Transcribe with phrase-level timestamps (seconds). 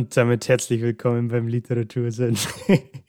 [0.00, 2.34] und damit herzlich willkommen beim Literatursinn.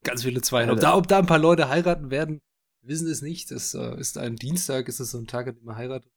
[0.05, 0.69] Ganz viele Zweien.
[0.69, 2.43] Ob da, ob da ein paar Leute heiraten werden,
[2.87, 3.51] wissen es nicht.
[3.51, 6.11] Das äh, ist ein Dienstag, ist es so ein Tag, an dem man heiratet.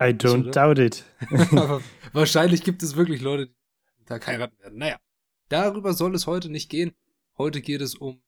[0.00, 1.04] I don't doubt it.
[1.52, 1.82] Aber
[2.12, 3.54] wahrscheinlich gibt es wirklich Leute, die
[3.98, 4.78] am Tag heiraten werden.
[4.78, 5.00] Naja,
[5.48, 6.92] darüber soll es heute nicht gehen.
[7.36, 8.22] Heute geht es um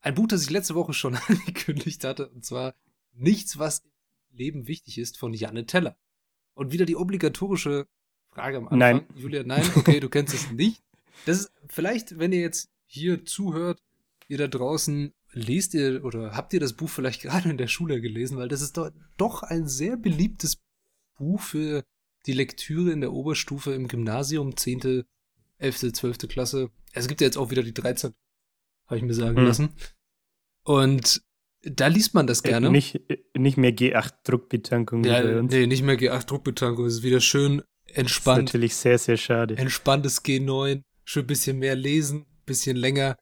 [0.00, 2.74] ein Buch, das ich letzte Woche schon angekündigt hatte, und zwar
[3.16, 3.84] Nichts, was
[4.30, 5.96] im Leben wichtig ist, von Janne Teller.
[6.54, 7.86] Und wieder die obligatorische
[8.30, 8.78] Frage am Anfang.
[8.78, 9.06] Nein.
[9.14, 10.82] Julia, nein, okay, du kennst es nicht.
[11.26, 13.80] Das ist vielleicht, wenn ihr jetzt hier zuhört,
[14.26, 18.00] ihr da draußen lest ihr oder habt ihr das Buch vielleicht gerade in der Schule
[18.00, 20.58] gelesen, weil das ist doch, doch ein sehr beliebtes
[21.18, 21.84] Buch für
[22.26, 25.04] die Lektüre in der Oberstufe im Gymnasium, 10.,
[25.58, 26.18] 11., 12.
[26.28, 26.70] Klasse.
[26.92, 28.12] Es gibt ja jetzt auch wieder die 13.
[28.86, 29.44] Habe ich mir sagen hm.
[29.44, 29.68] lassen.
[30.64, 31.22] Und
[31.62, 32.68] da liest man das äh, gerne.
[32.68, 33.00] Äh, nicht,
[33.36, 35.04] nicht mehr G8-Druckbetankung.
[35.04, 36.86] Ja, nee, nicht mehr G8-Druckbetankung.
[36.86, 38.48] Es ist wieder schön entspannt.
[38.48, 39.56] Das ist natürlich sehr, sehr schade.
[39.56, 40.82] Entspanntes G9.
[41.04, 43.16] Schön bisschen mehr lesen, bisschen länger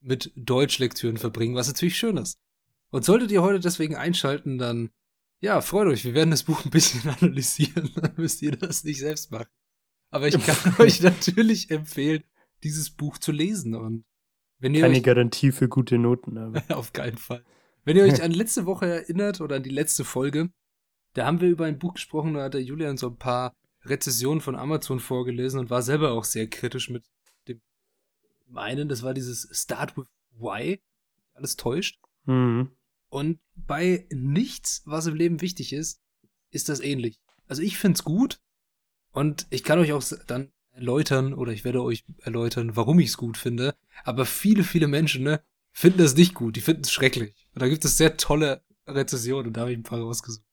[0.00, 2.38] mit Deutschlektüren verbringen, was natürlich schön ist.
[2.90, 4.90] Und solltet ihr heute deswegen einschalten, dann
[5.40, 9.00] ja, freut euch, wir werden das Buch ein bisschen analysieren, dann müsst ihr das nicht
[9.00, 9.48] selbst machen.
[10.10, 12.24] Aber ich kann euch natürlich empfehlen,
[12.62, 14.04] dieses Buch zu lesen und
[14.58, 16.62] wenn ihr Keine euch, Garantie für gute Noten, aber.
[16.76, 17.42] auf keinen Fall.
[17.84, 20.50] Wenn ihr euch an letzte Woche erinnert oder an die letzte Folge,
[21.14, 24.42] da haben wir über ein Buch gesprochen, da hat der Julian so ein paar Rezessionen
[24.42, 27.06] von Amazon vorgelesen und war selber auch sehr kritisch mit
[28.50, 30.80] meinen, das war dieses Start with Why.
[31.34, 32.00] Alles täuscht.
[32.24, 32.70] Mhm.
[33.08, 36.00] Und bei nichts, was im Leben wichtig ist,
[36.50, 37.20] ist das ähnlich.
[37.46, 38.40] Also ich find's gut
[39.12, 43.36] und ich kann euch auch dann erläutern oder ich werde euch erläutern, warum ich's gut
[43.36, 43.74] finde.
[44.04, 46.56] Aber viele, viele Menschen ne, finden das nicht gut.
[46.56, 47.34] Die finden es schrecklich.
[47.54, 50.46] Und da gibt es sehr tolle Rezessionen und da habe ich ein paar rausgesucht.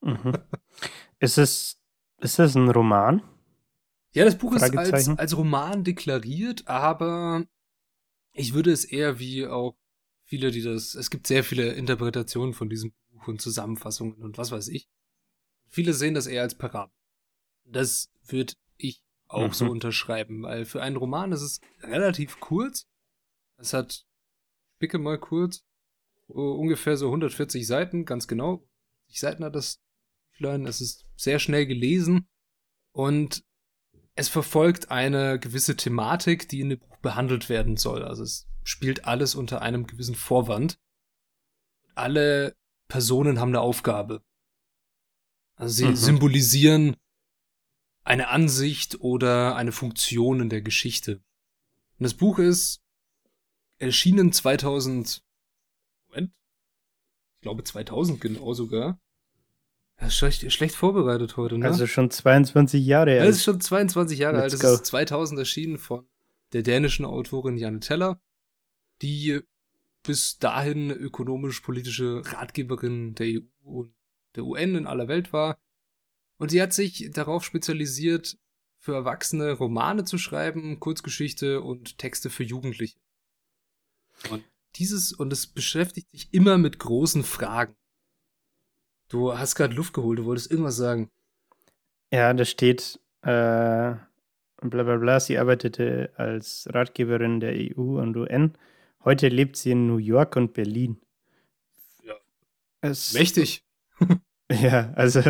[0.00, 0.32] Mhm.
[1.18, 1.78] ist es
[2.20, 3.22] ist es ein Roman?
[4.14, 7.46] Ja, das Buch ist als, als Roman deklariert, aber
[8.32, 9.76] ich würde es eher wie auch
[10.24, 10.94] viele, die das.
[10.94, 14.88] Es gibt sehr viele Interpretationen von diesem Buch und Zusammenfassungen und was weiß ich.
[15.68, 16.94] Viele sehen das eher als Parabel.
[17.64, 19.52] Das würde ich auch mhm.
[19.52, 22.86] so unterschreiben, weil für einen Roman ist es relativ kurz.
[23.56, 24.06] Es hat,
[24.76, 25.64] spicke mal kurz,
[26.28, 28.64] ungefähr so 140 Seiten, ganz genau.
[29.06, 29.80] 60 Seiten hat das
[30.30, 30.66] Büchlein.
[30.66, 32.28] Es ist sehr schnell gelesen
[32.92, 33.44] und
[34.16, 38.04] es verfolgt eine gewisse Thematik, die in dem Buch behandelt werden soll.
[38.04, 40.78] Also es spielt alles unter einem gewissen Vorwand.
[41.94, 42.56] Alle
[42.88, 44.22] Personen haben eine Aufgabe.
[45.56, 45.96] Also sie mhm.
[45.96, 46.96] symbolisieren
[48.04, 51.22] eine Ansicht oder eine Funktion in der Geschichte.
[51.98, 52.82] Und das Buch ist
[53.78, 55.24] erschienen 2000,
[56.08, 56.32] Moment,
[57.36, 59.00] ich glaube 2000 genau sogar.
[60.10, 61.66] Schlecht, schlecht vorbereitet heute, ne?
[61.66, 63.28] Also schon 22 Jahre alt.
[63.28, 64.52] Das ist schon 22 Jahre Let's alt.
[64.54, 64.74] Das go.
[64.74, 66.06] ist 2000 erschienen von
[66.52, 68.20] der dänischen Autorin Janne Teller,
[69.02, 69.40] die
[70.02, 73.94] bis dahin ökonomisch-politische Ratgeberin der EU und
[74.36, 75.58] der UN in aller Welt war
[76.38, 78.36] Und sie hat sich darauf spezialisiert,
[78.78, 82.98] für Erwachsene Romane zu schreiben, Kurzgeschichte und Texte für Jugendliche.
[84.30, 84.44] Und
[84.76, 87.76] dieses, und es beschäftigt sich immer mit großen Fragen.
[89.08, 91.10] Du hast gerade Luft geholt, du wolltest irgendwas sagen.
[92.12, 98.52] Ja, da steht, äh, bla bla bla, sie arbeitete als Ratgeberin der EU und UN.
[99.04, 100.98] Heute lebt sie in New York und Berlin.
[102.02, 102.14] Ja.
[102.80, 103.64] Es, Mächtig.
[104.50, 105.20] ja, also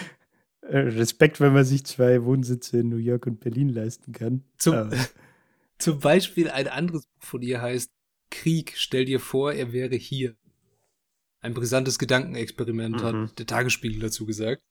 [0.62, 4.44] Respekt, wenn man sich zwei Wohnsitze in New York und Berlin leisten kann.
[4.56, 4.90] Zum,
[5.78, 7.92] zum Beispiel ein anderes Buch von ihr heißt
[8.30, 10.34] Krieg, stell dir vor, er wäre hier.
[11.44, 13.04] Ein brisantes Gedankenexperiment, mhm.
[13.04, 14.62] hat der Tagesspiegel dazu gesagt.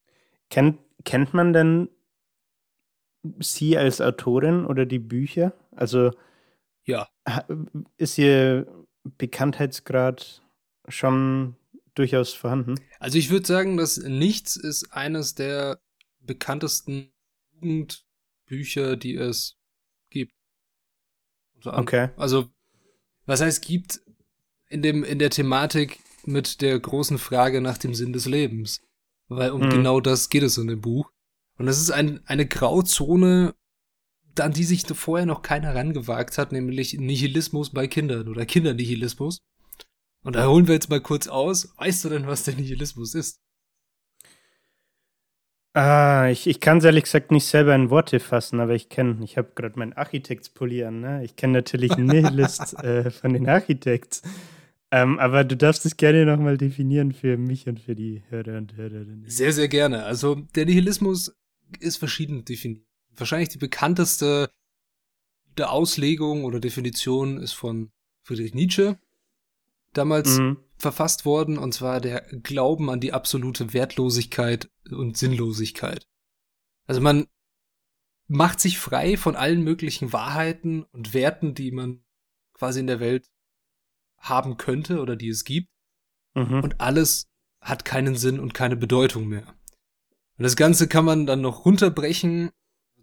[0.50, 1.88] Kennt, kennt man denn
[3.38, 5.52] sie als Autorin oder die Bücher?
[5.70, 6.10] Also
[6.82, 7.08] ja.
[7.96, 8.66] Ist ihr
[9.04, 10.42] Bekanntheitsgrad
[10.88, 11.54] schon
[11.94, 12.74] durchaus vorhanden?
[12.98, 15.78] Also ich würde sagen, dass Nichts ist eines der
[16.18, 17.12] bekanntesten
[17.52, 19.60] Jugendbücher, die es
[20.10, 20.34] gibt.
[21.64, 22.08] Okay.
[22.16, 22.50] Also,
[23.26, 24.00] was heißt gibt
[24.68, 28.82] in dem, in der Thematik mit der großen Frage nach dem Sinn des Lebens?
[29.28, 29.70] Weil um mhm.
[29.70, 31.10] genau das geht es in dem Buch.
[31.56, 33.54] Und das ist ein, eine Grauzone,
[34.38, 39.38] an die sich vorher noch keiner rangewagt hat, nämlich Nihilismus bei Kindern oder Kindernihilismus.
[40.22, 41.74] Und da holen wir jetzt mal kurz aus.
[41.76, 43.40] Weißt du denn, was der Nihilismus ist?
[45.76, 49.18] Ah, ich, ich kann es ehrlich gesagt nicht selber in Worte fassen, aber ich kenne,
[49.24, 51.24] ich habe gerade meinen Architekts-Pulli an, ne?
[51.24, 54.22] Ich kenne natürlich Nihilist äh, von den Architekts.
[54.94, 58.76] Ähm, aber du darfst es gerne nochmal definieren für mich und für die Hörer und
[58.76, 59.24] Hörerinnen.
[59.26, 60.04] Sehr, sehr gerne.
[60.04, 61.34] Also der Nihilismus
[61.80, 62.86] ist verschieden definiert.
[63.16, 64.48] Wahrscheinlich die bekannteste
[65.58, 67.90] der Auslegung oder Definition ist von
[68.22, 68.96] Friedrich Nietzsche
[69.94, 70.58] damals mhm.
[70.76, 76.06] verfasst worden, und zwar der Glauben an die absolute Wertlosigkeit und Sinnlosigkeit.
[76.86, 77.26] Also man
[78.28, 82.04] macht sich frei von allen möglichen Wahrheiten und Werten, die man
[82.52, 83.28] quasi in der Welt
[84.24, 85.68] haben könnte oder die es gibt.
[86.34, 86.62] Mhm.
[86.62, 87.26] Und alles
[87.60, 89.46] hat keinen Sinn und keine Bedeutung mehr.
[90.36, 92.50] Und das Ganze kann man dann noch runterbrechen.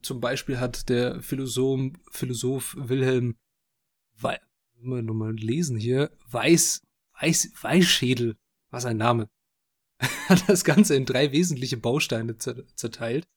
[0.02, 3.38] Zum Beispiel hat der Philosoph, Philosoph Wilhelm
[4.18, 4.38] We
[4.84, 6.82] wir nochmal lesen hier, Weiß,
[7.20, 8.36] Weiß, Weißschädel,
[8.72, 9.30] was ein Name,
[10.28, 13.28] hat das Ganze in drei wesentliche Bausteine zerteilt.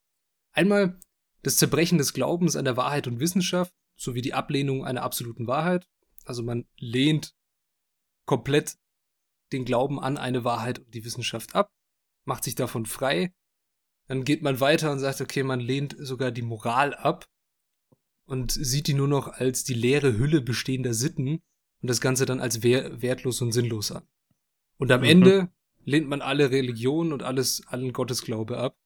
[0.53, 0.99] Einmal
[1.43, 5.87] das Zerbrechen des Glaubens an der Wahrheit und Wissenschaft sowie die Ablehnung einer absoluten Wahrheit.
[6.25, 7.35] Also man lehnt
[8.27, 8.79] komplett
[9.53, 11.73] den Glauben an eine Wahrheit und die Wissenschaft ab,
[12.25, 13.35] macht sich davon frei.
[14.07, 17.27] Dann geht man weiter und sagt, okay, man lehnt sogar die Moral ab
[18.27, 21.43] und sieht die nur noch als die leere Hülle bestehender Sitten
[21.81, 24.07] und das Ganze dann als wehr wertlos und sinnlos an.
[24.79, 25.07] Und am mhm.
[25.07, 25.53] Ende
[25.85, 28.77] lehnt man alle Religionen und alles, allen Gottesglaube ab.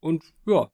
[0.00, 0.70] Und ja,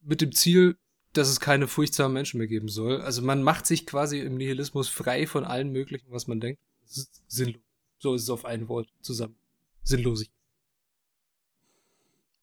[0.00, 0.78] mit dem Ziel,
[1.12, 3.00] dass es keine furchtsamen Menschen mehr geben soll.
[3.00, 6.60] Also man macht sich quasi im Nihilismus frei von allem Möglichen, was man denkt.
[6.82, 7.62] Das ist sinnlos.
[7.98, 9.36] So ist es auf ein Wort zusammen.
[9.82, 10.30] Sinnlosig.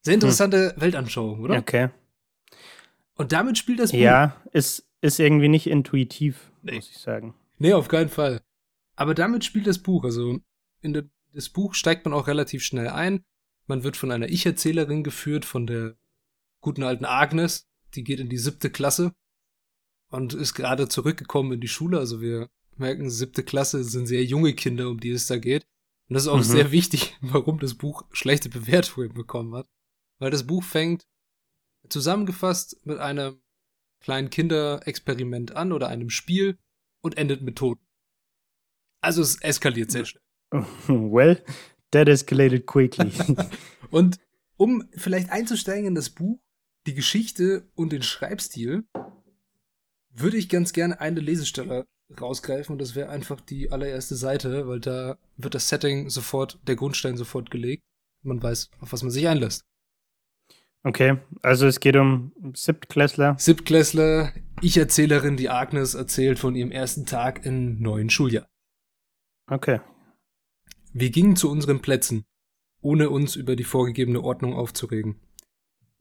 [0.02, 0.82] Sehr interessante hm.
[0.82, 1.58] Weltanschauung, oder?
[1.58, 1.90] Okay.
[3.16, 4.00] Und damit spielt das Buch.
[4.00, 6.76] Ja, ist, ist irgendwie nicht intuitiv, nee.
[6.76, 7.34] muss ich sagen.
[7.58, 8.42] Nee, auf keinen Fall.
[8.96, 10.04] Aber damit spielt das Buch.
[10.04, 10.40] Also
[10.82, 13.24] in der, das Buch steigt man auch relativ schnell ein.
[13.66, 15.98] Man wird von einer Ich-Erzählerin geführt, von der
[16.62, 17.67] guten alten Agnes.
[17.96, 19.14] Die geht in die siebte Klasse
[20.10, 22.00] und ist gerade zurückgekommen in die Schule.
[22.00, 25.66] Also wir merken, siebte Klasse sind sehr junge Kinder, um die es da geht.
[26.10, 26.44] Und das ist auch mhm.
[26.44, 29.68] sehr wichtig, warum das Buch schlechte Bewertungen bekommen hat.
[30.20, 31.08] Weil das Buch fängt
[31.90, 33.42] zusammengefasst mit einem
[34.00, 36.58] kleinen Kinderexperiment an oder einem Spiel
[37.02, 37.80] und endet mit Tod.
[39.02, 40.24] Also es eskaliert sehr schnell.
[40.88, 41.44] Well,
[41.92, 43.12] that escalated quickly.
[43.92, 44.20] und
[44.56, 46.40] um vielleicht einzusteigen in das Buch,
[46.88, 48.86] die Geschichte und den Schreibstil,
[50.10, 51.86] würde ich ganz gerne eine Lesestelle
[52.20, 56.76] rausgreifen und das wäre einfach die allererste Seite, weil da wird das Setting sofort, der
[56.76, 57.84] Grundstein sofort gelegt.
[58.24, 59.64] Man weiß, auf was man sich einlässt.
[60.84, 63.36] Okay, also es geht um Siebtklässler.
[63.38, 68.48] Siebtklässler, Ich-Erzählerin, die Agnes erzählt von ihrem ersten Tag im neuen Schuljahr.
[69.48, 69.82] Okay.
[70.94, 72.24] Wir gingen zu unseren Plätzen,
[72.82, 75.20] ohne uns über die vorgegebene Ordnung aufzuregen.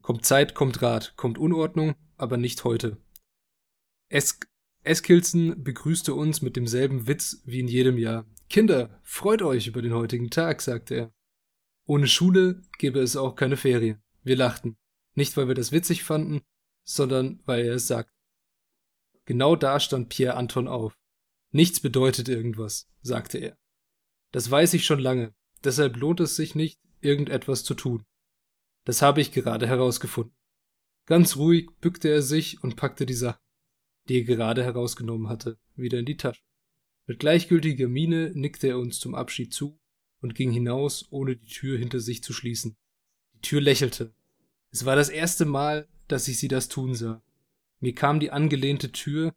[0.07, 2.95] Kommt Zeit, kommt Rat, kommt Unordnung, aber nicht heute.
[4.07, 4.39] Es
[4.83, 8.25] Eskilson begrüßte uns mit demselben Witz wie in jedem Jahr.
[8.49, 11.13] Kinder, freut euch über den heutigen Tag, sagte er.
[11.85, 14.01] Ohne Schule gäbe es auch keine Ferien.
[14.23, 14.77] Wir lachten.
[15.13, 16.39] Nicht, weil wir das witzig fanden,
[16.85, 18.13] sondern weil er es sagt.
[19.25, 20.97] Genau da stand Pierre Anton auf.
[21.51, 23.57] Nichts bedeutet irgendwas, sagte er.
[24.31, 25.35] Das weiß ich schon lange,
[25.65, 28.05] deshalb lohnt es sich nicht, irgendetwas zu tun.
[28.87, 30.33] Das habe ich gerade herausgefunden.
[31.07, 33.41] Ganz ruhig bückte er sich und packte die Sache,
[34.07, 36.41] die er gerade herausgenommen hatte, wieder in die Tasche.
[37.05, 39.77] Mit gleichgültiger Miene nickte er uns zum Abschied zu
[40.21, 42.77] und ging hinaus, ohne die Tür hinter sich zu schließen.
[43.33, 44.13] Die Tür lächelte.
[44.71, 47.21] Es war das erste Mal, dass ich sie das tun sah.
[47.81, 49.33] Mir kam die angelehnte Tür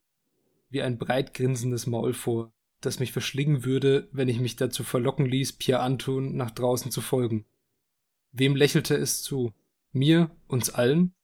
[0.68, 5.26] wie ein breit grinsendes Maul vor, das mich verschlingen würde, wenn ich mich dazu verlocken
[5.26, 7.46] ließ, Pierre Anton nach draußen zu folgen.
[8.32, 9.52] Wem lächelte es zu?
[9.92, 11.14] Mir, uns allen?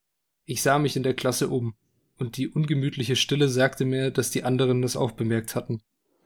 [0.44, 1.74] Ich sah mich in der Klasse um,
[2.18, 5.82] und die ungemütliche Stille sagte mir, dass die anderen das auch bemerkt hatten.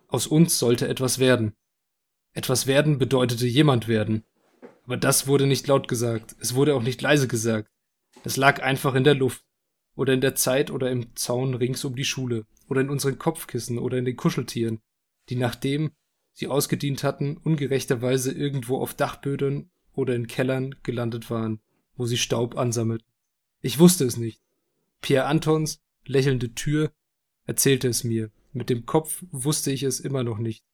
[0.09, 1.55] Aus uns sollte etwas werden.
[2.33, 4.25] Etwas werden bedeutete jemand werden.
[4.85, 7.69] Aber das wurde nicht laut gesagt, es wurde auch nicht leise gesagt.
[8.25, 9.45] Es lag einfach in der Luft,
[9.95, 13.79] oder in der Zeit oder im Zaun rings um die Schule, oder in unseren Kopfkissen
[13.79, 14.81] oder in den Kuscheltieren,
[15.29, 15.93] die nachdem
[16.33, 21.61] sie ausgedient hatten, ungerechterweise irgendwo auf Dachböden oder in Kellern gelandet waren,
[21.97, 23.07] wo sie Staub ansammelten.
[23.61, 24.43] Ich wusste es nicht.
[25.01, 26.93] Pierre Antons lächelnde Tür
[27.45, 28.31] erzählte es mir.
[28.53, 30.65] Mit dem Kopf wusste ich es immer noch nicht.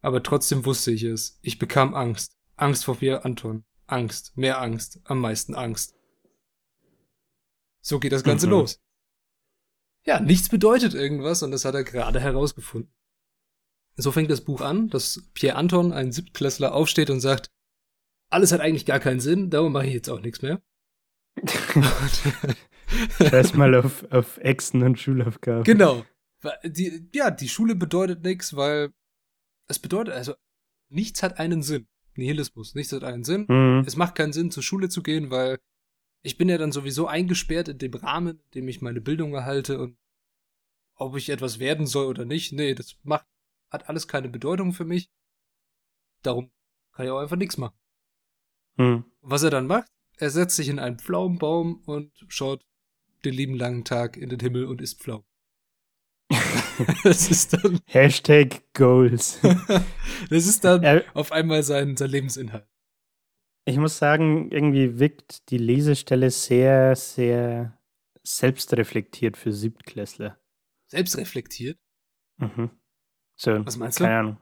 [0.00, 1.38] Aber trotzdem wusste ich es.
[1.42, 2.36] Ich bekam Angst.
[2.56, 3.64] Angst vor Pierre Anton.
[3.86, 4.36] Angst.
[4.36, 5.00] Mehr Angst.
[5.04, 5.94] Am meisten Angst.
[7.80, 8.52] So geht das Ganze mhm.
[8.52, 8.80] los.
[10.04, 12.92] Ja, nichts bedeutet irgendwas und das hat er gerade herausgefunden.
[13.96, 17.50] So fängt das Buch an, dass Pierre Anton, ein Siebtklässler, aufsteht und sagt,
[18.32, 20.62] alles hat eigentlich gar keinen Sinn, darum mache ich jetzt auch nichts mehr.
[23.18, 25.64] Erstmal auf, auf Exen und Schulaufgaben.
[25.64, 26.04] Genau.
[26.64, 28.92] Die, ja, die Schule bedeutet nichts, weil
[29.68, 30.34] es bedeutet, also
[30.88, 31.86] nichts hat einen Sinn.
[32.16, 33.46] Nihilismus, nichts hat einen Sinn.
[33.48, 33.84] Mhm.
[33.86, 35.58] Es macht keinen Sinn, zur Schule zu gehen, weil
[36.22, 39.78] ich bin ja dann sowieso eingesperrt in dem Rahmen, in dem ich meine Bildung erhalte
[39.78, 39.96] und
[40.96, 43.26] ob ich etwas werden soll oder nicht, nee, das macht,
[43.70, 45.10] hat alles keine Bedeutung für mich.
[46.22, 46.52] Darum
[46.92, 47.76] kann ich auch einfach nichts machen.
[48.76, 49.04] Hm.
[49.20, 52.64] Was er dann macht, er setzt sich in einen Pflaumenbaum und schaut
[53.24, 55.24] den lieben langen Tag in den Himmel und isst Pflaumen.
[57.04, 57.80] das ist dann.
[57.86, 59.40] Hashtag Goals.
[60.30, 62.66] das ist dann er, auf einmal sein, sein Lebensinhalt.
[63.64, 67.78] Ich muss sagen, irgendwie wirkt die Lesestelle sehr, sehr
[68.24, 70.38] selbstreflektiert für Siebtklässler.
[70.88, 71.78] Selbstreflektiert?
[72.38, 72.70] Mhm.
[73.36, 74.04] So, Was meinst du?
[74.04, 74.36] Keine Ahnung.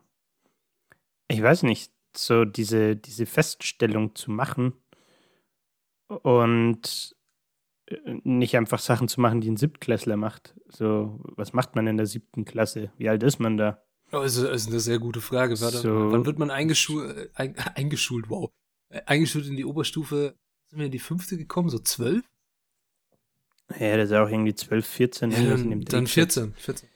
[1.28, 4.74] Ich weiß nicht, so diese, diese Feststellung zu machen
[6.08, 7.16] und
[7.86, 10.54] äh, nicht einfach Sachen zu machen, die ein Siebtklässler macht.
[10.68, 12.92] So, was macht man in der siebten Klasse?
[12.96, 13.82] Wie alt ist man da?
[14.12, 15.54] Oh, das ist eine sehr gute Frage.
[15.54, 16.10] So.
[16.10, 18.50] Wann wird man eingeschult, äh, eingeschult, wow,
[18.88, 20.34] äh, eingeschult in die Oberstufe,
[20.66, 22.24] sind wir in die fünfte gekommen, so zwölf?
[23.78, 25.30] Ja, das ist auch irgendwie zwölf, vierzehn.
[25.30, 26.88] Ja, dann, dann 14, 14.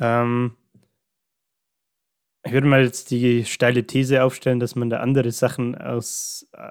[0.00, 0.56] Ähm,
[2.46, 6.70] ich würde mal jetzt die steile These aufstellen, dass man da andere Sachen aus, äh,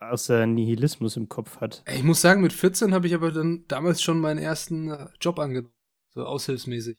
[0.00, 1.82] außer Nihilismus im Kopf hat.
[1.92, 5.38] Ich muss sagen, mit 14 habe ich aber dann damals schon meinen ersten äh, Job
[5.38, 5.74] angenommen.
[6.10, 6.98] So aushilfsmäßig.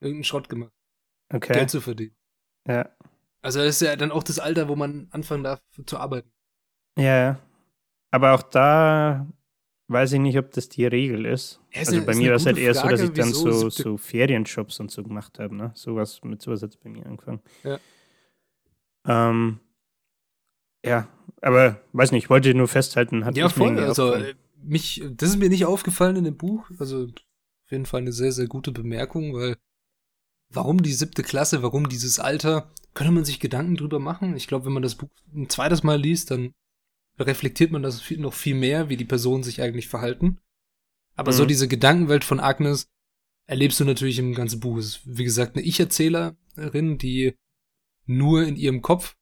[0.00, 0.72] Irgendeinen Schrott gemacht.
[1.32, 1.52] Okay.
[1.52, 2.16] Geld zu verdienen.
[2.66, 2.88] Ja.
[3.42, 6.30] Also das ist ja dann auch das Alter, wo man anfangen darf zu arbeiten.
[6.98, 7.38] Ja,
[8.10, 9.26] aber auch da
[9.90, 11.60] weiß ich nicht, ob das die Regel ist.
[11.72, 13.96] Ja, also bei mir war es halt eher Frage, so, dass ich dann so, so
[13.96, 15.54] Ferienjobs und so gemacht habe.
[15.54, 15.72] Ne?
[15.74, 17.40] Sowas, mit sowas hat es bei mir angefangen.
[17.64, 17.78] Ja.
[19.06, 19.58] Ähm,
[20.84, 21.08] ja,
[21.42, 23.24] aber weiß nicht, ich wollte nur festhalten.
[23.24, 23.78] Hat ja, voll.
[23.80, 24.16] Also
[24.62, 26.70] mich, das ist mir nicht aufgefallen in dem Buch.
[26.78, 29.56] Also auf jeden Fall eine sehr, sehr gute Bemerkung, weil
[30.50, 34.36] warum die siebte Klasse, warum dieses Alter, könnte man sich Gedanken drüber machen.
[34.36, 36.54] Ich glaube, wenn man das Buch ein zweites Mal liest, dann
[37.26, 40.38] reflektiert man das noch viel mehr, wie die Personen sich eigentlich verhalten.
[41.14, 41.36] Aber mhm.
[41.36, 42.88] so diese Gedankenwelt von Agnes
[43.46, 44.78] erlebst du natürlich im ganzen Buch.
[44.78, 47.34] Es ist, wie gesagt, eine Ich-Erzählerin, die
[48.06, 49.16] nur in ihrem Kopf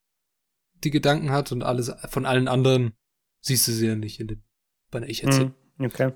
[0.83, 2.93] die Gedanken hat und alles von allen anderen
[3.41, 4.43] siehst du sie ja nicht in dem,
[4.91, 5.53] bei einer Ich-Erzählung.
[5.77, 5.85] Mhm.
[5.85, 6.13] Okay.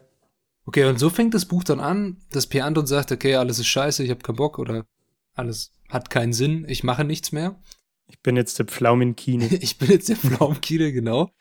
[0.65, 3.67] Okay, und so fängt das Buch dann an, dass Pierre Anton sagt, okay, alles ist
[3.67, 4.85] scheiße, ich habe keinen Bock oder
[5.33, 7.59] alles hat keinen Sinn, ich mache nichts mehr.
[8.07, 9.47] Ich bin jetzt der Pflaumenkine.
[9.61, 11.31] ich bin jetzt der Pflaumenkine, genau.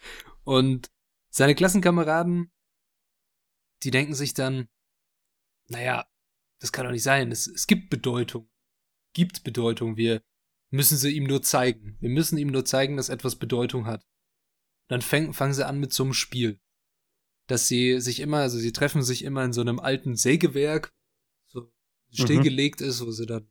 [0.45, 0.91] Und
[1.31, 2.51] seine Klassenkameraden,
[3.83, 4.69] die denken sich dann,
[5.69, 6.07] naja,
[6.61, 7.33] das kann doch nicht sein.
[7.33, 8.49] Es, es gibt Bedeutung.
[9.15, 9.97] Gibt Bedeutung.
[9.97, 10.23] Wir
[10.71, 11.97] müssen sie ihm nur zeigen.
[12.01, 14.07] Wir müssen ihm nur zeigen, dass etwas Bedeutung hat.
[14.89, 16.61] Dann fang, fangen sie an mit so einem Spiel.
[17.49, 20.95] Dass sie sich immer, also sie treffen sich immer in so einem alten Sägewerk,
[21.47, 21.71] so mhm.
[22.13, 22.87] stillgelegt mhm.
[22.87, 23.51] ist, wo sie dann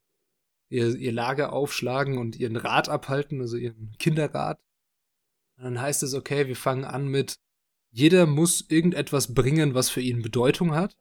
[0.69, 4.63] ihr, ihr Lager aufschlagen und ihren Rat abhalten, also ihren Kinderrat.
[5.61, 7.37] Und dann heißt es, okay, wir fangen an mit,
[7.91, 10.97] jeder muss irgendetwas bringen, was für ihn Bedeutung hat.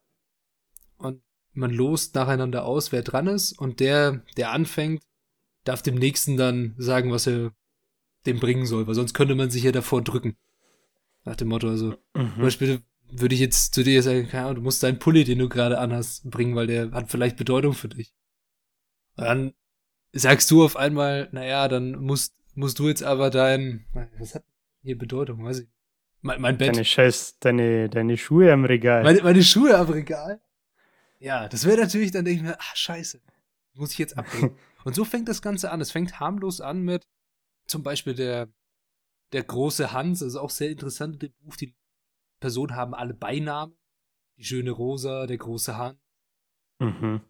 [0.97, 3.57] Und man lost nacheinander aus, wer dran ist.
[3.57, 5.01] Und der, der anfängt,
[5.63, 7.53] darf dem Nächsten dann sagen, was er
[8.27, 10.37] dem bringen soll, weil sonst könnte man sich ja davor drücken.
[11.25, 12.33] Nach dem Motto, also, mhm.
[12.33, 15.49] zum Beispiel würde ich jetzt zu dir sagen, ja, du musst deinen Pulli, den du
[15.49, 18.13] gerade anhast, bringen, weil der hat vielleicht Bedeutung für dich.
[19.17, 19.53] Und dann
[20.13, 23.87] sagst du auf einmal, naja, dann musst, musst du jetzt aber dein,
[24.19, 24.43] was hat
[24.81, 25.69] hier Bedeutung, weiß ich.
[26.21, 26.75] Mein, mein Bett.
[26.75, 29.03] Deine Scheiß, deine, deine Schuhe am Regal.
[29.03, 30.41] Meine, meine Schuhe am Regal?
[31.19, 33.21] Ja, das wäre natürlich, dann denke ich mir, ach, scheiße.
[33.73, 34.55] Muss ich jetzt abbringen.
[34.83, 35.81] Und so fängt das Ganze an.
[35.81, 37.07] Es fängt harmlos an mit
[37.67, 38.49] zum Beispiel der,
[39.31, 40.19] der große Hans.
[40.19, 41.55] Das ist auch sehr interessant in dem Buch.
[41.55, 41.75] Die
[42.39, 43.75] Personen haben alle Beinamen.
[44.37, 45.99] Die schöne Rosa, der große Hans.
[46.79, 47.21] Mhm.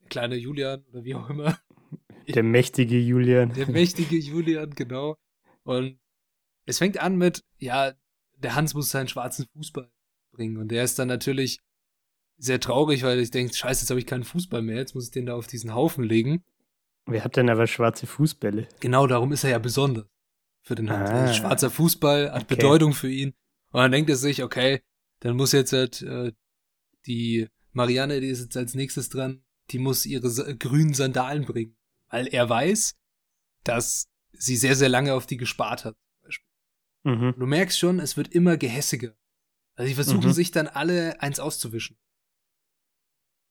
[0.00, 1.58] Der kleine Julian oder wie auch immer.
[2.28, 3.52] Der mächtige Julian.
[3.52, 5.16] Der mächtige Julian, genau.
[5.62, 6.00] Und
[6.66, 7.94] es fängt an mit, ja,
[8.36, 9.90] der Hans muss seinen schwarzen Fußball
[10.32, 10.58] bringen.
[10.58, 11.60] Und der ist dann natürlich
[12.36, 15.10] sehr traurig, weil ich denke, scheiße, jetzt habe ich keinen Fußball mehr, jetzt muss ich
[15.10, 16.44] den da auf diesen Haufen legen.
[17.06, 18.68] Wer hat denn aber schwarze Fußbälle?
[18.80, 20.06] Genau, darum ist er ja besonders
[20.62, 21.10] für den Hans.
[21.10, 22.56] Ah, schwarzer Fußball hat okay.
[22.56, 23.32] Bedeutung für ihn.
[23.70, 24.82] Und dann denkt er sich, okay,
[25.20, 26.32] dann muss jetzt halt, äh,
[27.06, 31.76] die Marianne, die ist jetzt als nächstes dran, die muss ihre grünen Sandalen bringen.
[32.08, 32.96] Weil er weiß,
[33.62, 35.96] dass sie sehr, sehr lange auf die gespart hat.
[37.06, 37.34] Mhm.
[37.38, 39.16] Du merkst schon, es wird immer gehässiger.
[39.76, 40.32] Also sie versuchen mhm.
[40.32, 41.96] sich dann alle eins auszuwischen.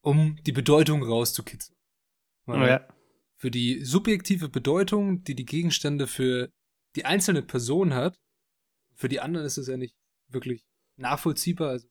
[0.02, 1.78] Um die Bedeutung rauszukitzeln.
[2.48, 2.88] Ja.
[3.38, 6.52] Für die subjektive Bedeutung, die die Gegenstände für
[6.96, 8.20] die einzelne Person hat,
[8.94, 9.96] für die anderen ist es ja nicht
[10.28, 10.66] wirklich
[10.98, 11.70] nachvollziehbar.
[11.70, 11.88] Also,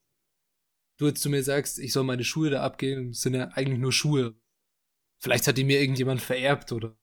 [0.98, 3.92] du jetzt zu mir sagst, ich soll meine Schuhe da abgeben, sind ja eigentlich nur
[3.92, 4.38] Schuhe.
[5.18, 6.96] Vielleicht hat die mir irgendjemand vererbt oder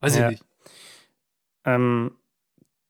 [0.00, 0.30] weiß ja.
[0.30, 0.50] ich nicht.
[1.64, 2.17] Ähm,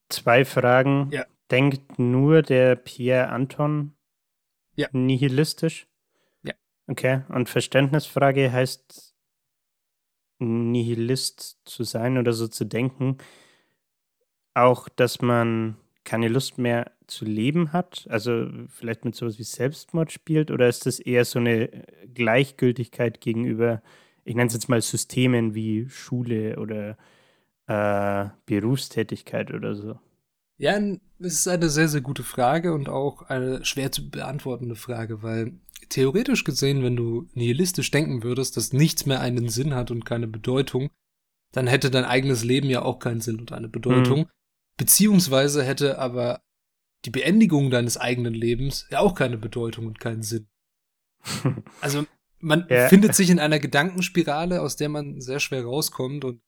[0.09, 1.09] Zwei Fragen.
[1.11, 1.27] Ja.
[1.51, 3.95] Denkt nur der Pierre Anton
[4.77, 4.89] ja.
[4.93, 5.87] nihilistisch?
[6.43, 6.55] Ja.
[6.87, 7.23] Okay.
[7.29, 9.15] Und Verständnisfrage heißt
[10.39, 13.19] Nihilist zu sein oder so zu denken,
[14.55, 20.13] auch, dass man keine Lust mehr zu leben hat, also vielleicht mit sowas wie Selbstmord
[20.13, 23.83] spielt, oder ist das eher so eine Gleichgültigkeit gegenüber,
[24.25, 26.97] ich nenne es jetzt mal Systemen wie Schule oder
[27.69, 29.99] äh, Berufstätigkeit oder so?
[30.57, 30.77] Ja,
[31.21, 35.53] es ist eine sehr, sehr gute Frage und auch eine schwer zu beantwortende Frage, weil
[35.89, 40.27] theoretisch gesehen, wenn du nihilistisch denken würdest, dass nichts mehr einen Sinn hat und keine
[40.27, 40.91] Bedeutung,
[41.53, 44.21] dann hätte dein eigenes Leben ja auch keinen Sinn und eine Bedeutung.
[44.21, 44.29] Mhm.
[44.77, 46.43] Beziehungsweise hätte aber
[47.05, 50.49] die Beendigung deines eigenen Lebens ja auch keine Bedeutung und keinen Sinn.
[51.81, 52.05] also
[52.41, 52.89] man ja.
[52.89, 56.41] findet sich in einer Gedankenspirale, aus der man sehr schwer rauskommt und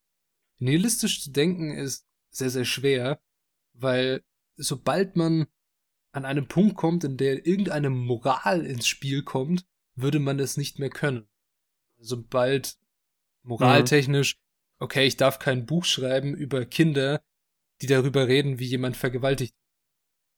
[0.61, 3.21] nihilistisch zu denken ist sehr, sehr schwer,
[3.73, 4.23] weil
[4.57, 5.47] sobald man
[6.13, 10.79] an einem Punkt kommt, in der irgendeine Moral ins Spiel kommt, würde man es nicht
[10.79, 11.29] mehr können.
[11.99, 12.79] Sobald
[13.43, 14.39] moraltechnisch,
[14.79, 17.23] okay, ich darf kein Buch schreiben über Kinder,
[17.81, 19.55] die darüber reden, wie jemand vergewaltigt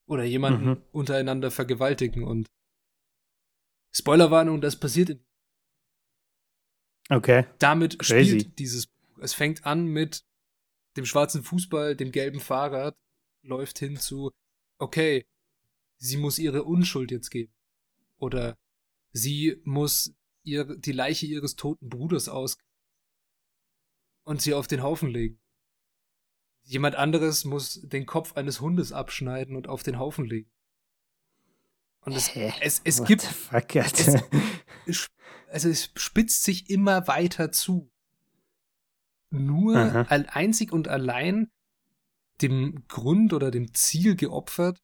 [0.06, 0.82] oder jemanden mhm.
[0.92, 2.48] untereinander vergewaltigen und
[3.94, 5.24] Spoilerwarnung, das passiert in
[7.08, 7.46] Okay.
[7.58, 8.40] Damit Crazy.
[8.40, 8.91] spielt dieses Buch.
[9.22, 10.24] Es fängt an mit
[10.96, 12.96] dem schwarzen Fußball, dem gelben Fahrrad
[13.42, 14.30] läuft hin zu,
[14.78, 15.26] okay,
[15.98, 17.52] sie muss ihre Unschuld jetzt geben.
[18.18, 18.56] Oder
[19.12, 22.56] sie muss ihr, die Leiche ihres toten Bruders aus
[24.24, 25.40] und sie auf den Haufen legen.
[26.64, 30.50] Jemand anderes muss den Kopf eines Hundes abschneiden und auf den Haufen legen.
[32.00, 33.22] Und es, es, es What gibt.
[33.22, 34.22] Fuck, es,
[35.48, 37.91] also es spitzt sich immer weiter zu.
[39.32, 40.02] Nur Aha.
[40.02, 41.50] einzig und allein
[42.42, 44.82] dem Grund oder dem Ziel geopfert,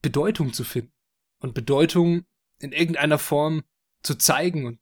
[0.00, 0.92] Bedeutung zu finden
[1.40, 2.24] und Bedeutung
[2.58, 3.64] in irgendeiner Form
[4.02, 4.80] zu zeigen und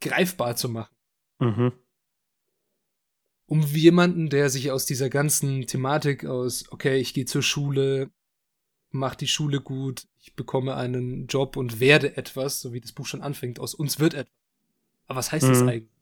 [0.00, 0.94] greifbar zu machen.
[1.38, 1.72] Mhm.
[3.46, 8.10] Um jemanden, der sich aus dieser ganzen Thematik aus, okay, ich gehe zur Schule,
[8.90, 13.06] mach die Schule gut, ich bekomme einen Job und werde etwas, so wie das Buch
[13.06, 14.34] schon anfängt, aus uns wird etwas.
[15.06, 15.50] Aber was heißt mhm.
[15.50, 15.93] das eigentlich?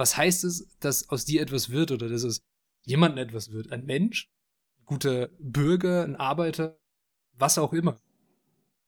[0.00, 2.42] Was heißt es, dass aus dir etwas wird oder dass es
[2.82, 3.72] jemandem etwas wird.
[3.72, 4.30] Ein Mensch,
[4.78, 6.78] ein guter Bürger, ein Arbeiter,
[7.34, 8.00] was auch immer.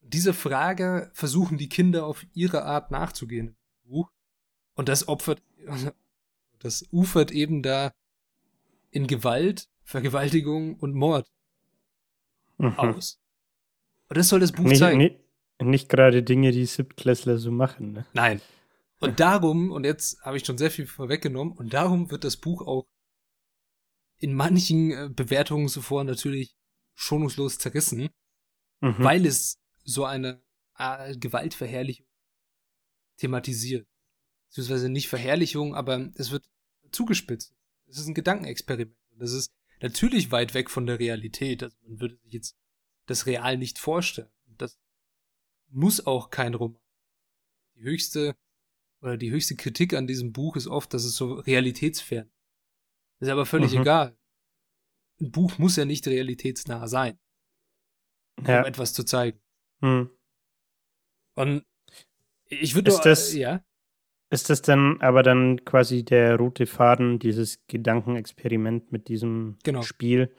[0.00, 4.10] Diese Frage versuchen die Kinder auf ihre Art nachzugehen im Buch.
[4.74, 5.42] Und das opfert,
[6.58, 7.92] das ufert eben da
[8.90, 11.30] in Gewalt, Vergewaltigung und Mord
[12.58, 12.78] mhm.
[12.78, 13.20] aus.
[14.08, 14.98] Und das soll das Buch nicht, zeigen.
[14.98, 15.18] Nicht,
[15.60, 17.92] nicht gerade Dinge, die Siebtklässler so machen.
[17.92, 18.06] Ne?
[18.12, 18.40] Nein.
[19.02, 22.62] Und darum, und jetzt habe ich schon sehr viel vorweggenommen, und darum wird das Buch
[22.62, 22.86] auch
[24.18, 26.56] in manchen äh, Bewertungen zuvor natürlich
[26.94, 28.10] schonungslos zerrissen,
[28.80, 28.94] mhm.
[28.98, 30.40] weil es so eine
[30.78, 32.06] äh, Gewaltverherrlichung
[33.16, 33.88] thematisiert.
[34.48, 36.48] Beziehungsweise nicht Verherrlichung, aber es wird
[36.92, 37.54] zugespitzt.
[37.88, 38.96] Es ist ein Gedankenexperiment.
[39.18, 41.62] Das ist natürlich weit weg von der Realität.
[41.62, 42.56] Also man würde sich jetzt
[43.06, 44.30] das real nicht vorstellen.
[44.46, 44.78] Das
[45.68, 46.80] muss auch kein Roman.
[47.74, 48.36] Die höchste
[49.02, 53.26] oder die höchste Kritik an diesem Buch ist oft, dass es so realitätsfern ist.
[53.26, 53.82] Ist aber völlig mhm.
[53.82, 54.16] egal.
[55.20, 57.18] Ein Buch muss ja nicht realitätsnah sein,
[58.38, 58.64] um ja.
[58.64, 59.40] etwas zu zeigen.
[59.80, 60.10] Mhm.
[61.34, 61.64] Und
[62.46, 63.64] ich würde ist das, ja.
[64.30, 69.82] Ist das dann aber dann quasi der rote Faden, dieses Gedankenexperiment mit diesem genau.
[69.82, 70.34] Spiel?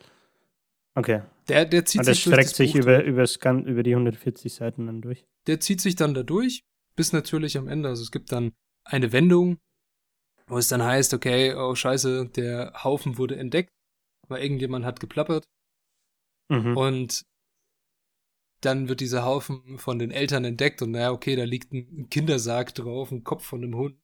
[0.95, 1.21] Okay.
[1.47, 5.02] Der, der zieht Und das sich streckt sich über, über, über die 140 Seiten dann
[5.02, 5.26] durch.
[5.47, 7.89] Der zieht sich dann da durch, bis natürlich am Ende.
[7.89, 8.53] Also es gibt dann
[8.84, 9.60] eine Wendung,
[10.47, 13.73] wo es dann heißt, okay, oh scheiße, der Haufen wurde entdeckt,
[14.27, 15.47] weil irgendjemand hat geplappert.
[16.49, 16.77] Mhm.
[16.77, 17.25] Und
[18.62, 22.73] dann wird dieser Haufen von den Eltern entdeckt und naja, okay, da liegt ein Kindersarg
[22.73, 23.99] drauf, ein Kopf von einem Hund.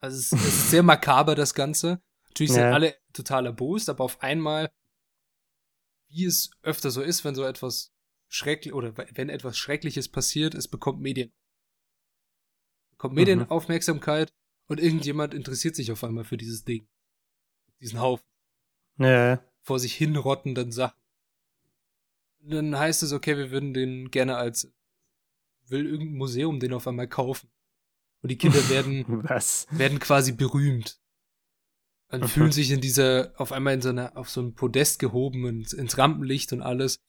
[0.00, 2.02] Also es ist, es ist sehr makaber, das Ganze.
[2.28, 2.56] Natürlich ja.
[2.56, 4.70] sind alle total erbost, aber auf einmal,
[6.08, 7.92] wie es öfter so ist, wenn so etwas
[8.28, 11.32] schrecklich oder wenn etwas Schreckliches passiert, es bekommt Medien.
[13.02, 14.64] Bekommt Medienaufmerksamkeit mhm.
[14.68, 16.88] und irgendjemand interessiert sich auf einmal für dieses Ding.
[17.80, 18.26] Diesen Haufen.
[18.98, 19.42] Ja.
[19.60, 21.02] Vor sich hinrottenden Sachen
[22.42, 24.72] dann heißt es, okay, wir würden den gerne als,
[25.66, 27.50] will irgendein Museum den auf einmal kaufen.
[28.22, 29.66] Und die Kinder werden, Was?
[29.70, 31.00] werden quasi berühmt.
[32.08, 35.46] Und fühlen sich in dieser, auf einmal in so einer, auf so ein Podest gehoben,
[35.46, 37.00] ins, ins Rampenlicht und alles.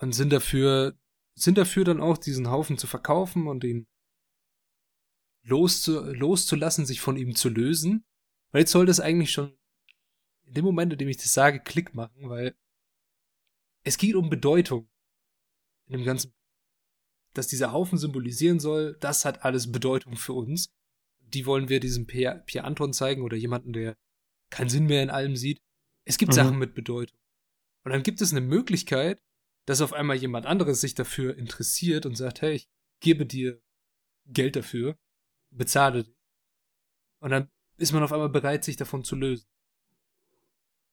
[0.00, 0.98] Und sind dafür,
[1.34, 3.86] sind dafür dann auch diesen Haufen zu verkaufen und ihn
[5.48, 8.04] loszu, loszulassen, sich von ihm zu lösen.
[8.50, 9.56] Weil jetzt soll das eigentlich schon
[10.44, 12.56] in dem Moment, in dem ich das sage, Klick machen, weil
[13.84, 14.88] es geht um Bedeutung
[15.86, 16.34] in dem ganzen,
[17.34, 20.74] dass dieser Haufen symbolisieren soll, das hat alles Bedeutung für uns.
[21.20, 23.96] Die wollen wir diesem Pierre, Pierre Anton zeigen oder jemanden, der
[24.50, 25.60] keinen Sinn mehr in allem sieht.
[26.04, 26.36] Es gibt mhm.
[26.36, 27.18] Sachen mit Bedeutung.
[27.84, 29.22] Und dann gibt es eine Möglichkeit,
[29.66, 32.68] dass auf einmal jemand anderes sich dafür interessiert und sagt, hey, ich
[33.00, 33.62] gebe dir
[34.26, 34.98] Geld dafür,
[35.50, 36.16] bezahle dich.
[37.20, 39.46] Und dann ist man auf einmal bereit, sich davon zu lösen.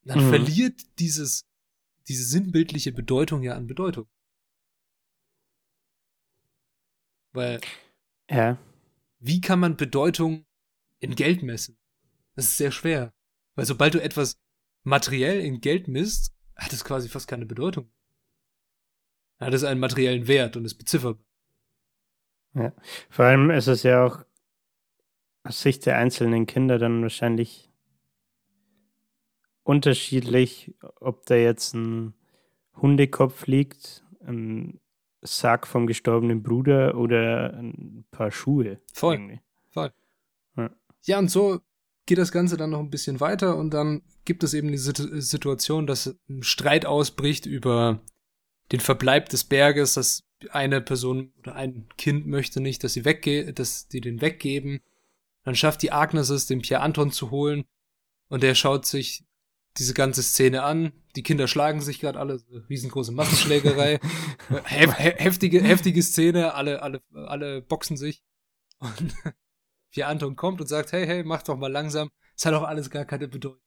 [0.04, 0.30] Dann mhm.
[0.30, 1.48] verliert dieses
[2.08, 4.08] diese sinnbildliche Bedeutung ja an Bedeutung.
[7.34, 7.62] Weil.
[8.30, 8.58] Ja.
[9.20, 10.46] Wie kann man Bedeutung
[11.00, 11.78] in Geld messen?
[12.36, 13.13] Das ist sehr schwer.
[13.56, 14.39] Weil sobald du etwas
[14.84, 17.91] materiell in Geld misst, hat es quasi fast keine Bedeutung.
[19.39, 21.24] Hat es einen materiellen Wert und ist bezifferbar.
[22.54, 22.74] Ja.
[23.10, 24.24] Vor allem ist es ja auch
[25.45, 27.71] aus Sicht der einzelnen Kinder dann wahrscheinlich
[29.63, 32.13] unterschiedlich, ob da jetzt ein
[32.81, 34.79] Hundekopf liegt, ein
[35.21, 38.79] Sack vom gestorbenen Bruder oder ein paar Schuhe.
[38.93, 39.15] Voll.
[39.15, 39.39] Irgendwie.
[39.69, 39.91] Voll.
[40.58, 40.69] Ja.
[41.03, 41.60] ja, und so
[42.05, 45.88] geht das Ganze dann noch ein bisschen weiter und dann gibt es eben die Situation,
[45.88, 48.01] dass ein Streit ausbricht über
[48.71, 53.53] den Verbleib des Berges, dass eine Person oder ein Kind möchte nicht, dass sie wegge
[53.53, 54.81] dass die den weggeben.
[55.45, 57.65] Dann schafft die Agnes es, den Pierre Anton zu holen
[58.27, 59.23] und der schaut sich
[59.77, 60.91] diese ganze Szene an.
[61.15, 63.99] Die Kinder schlagen sich gerade alle, riesengroße Massenschlägerei.
[64.63, 68.23] Hef, heftige, heftige Szene, alle, alle, alle boxen sich.
[68.79, 69.15] Und
[69.91, 72.10] Pierre Anton kommt und sagt, hey, hey, mach doch mal langsam.
[72.36, 73.62] Es hat doch alles gar keine Bedeutung.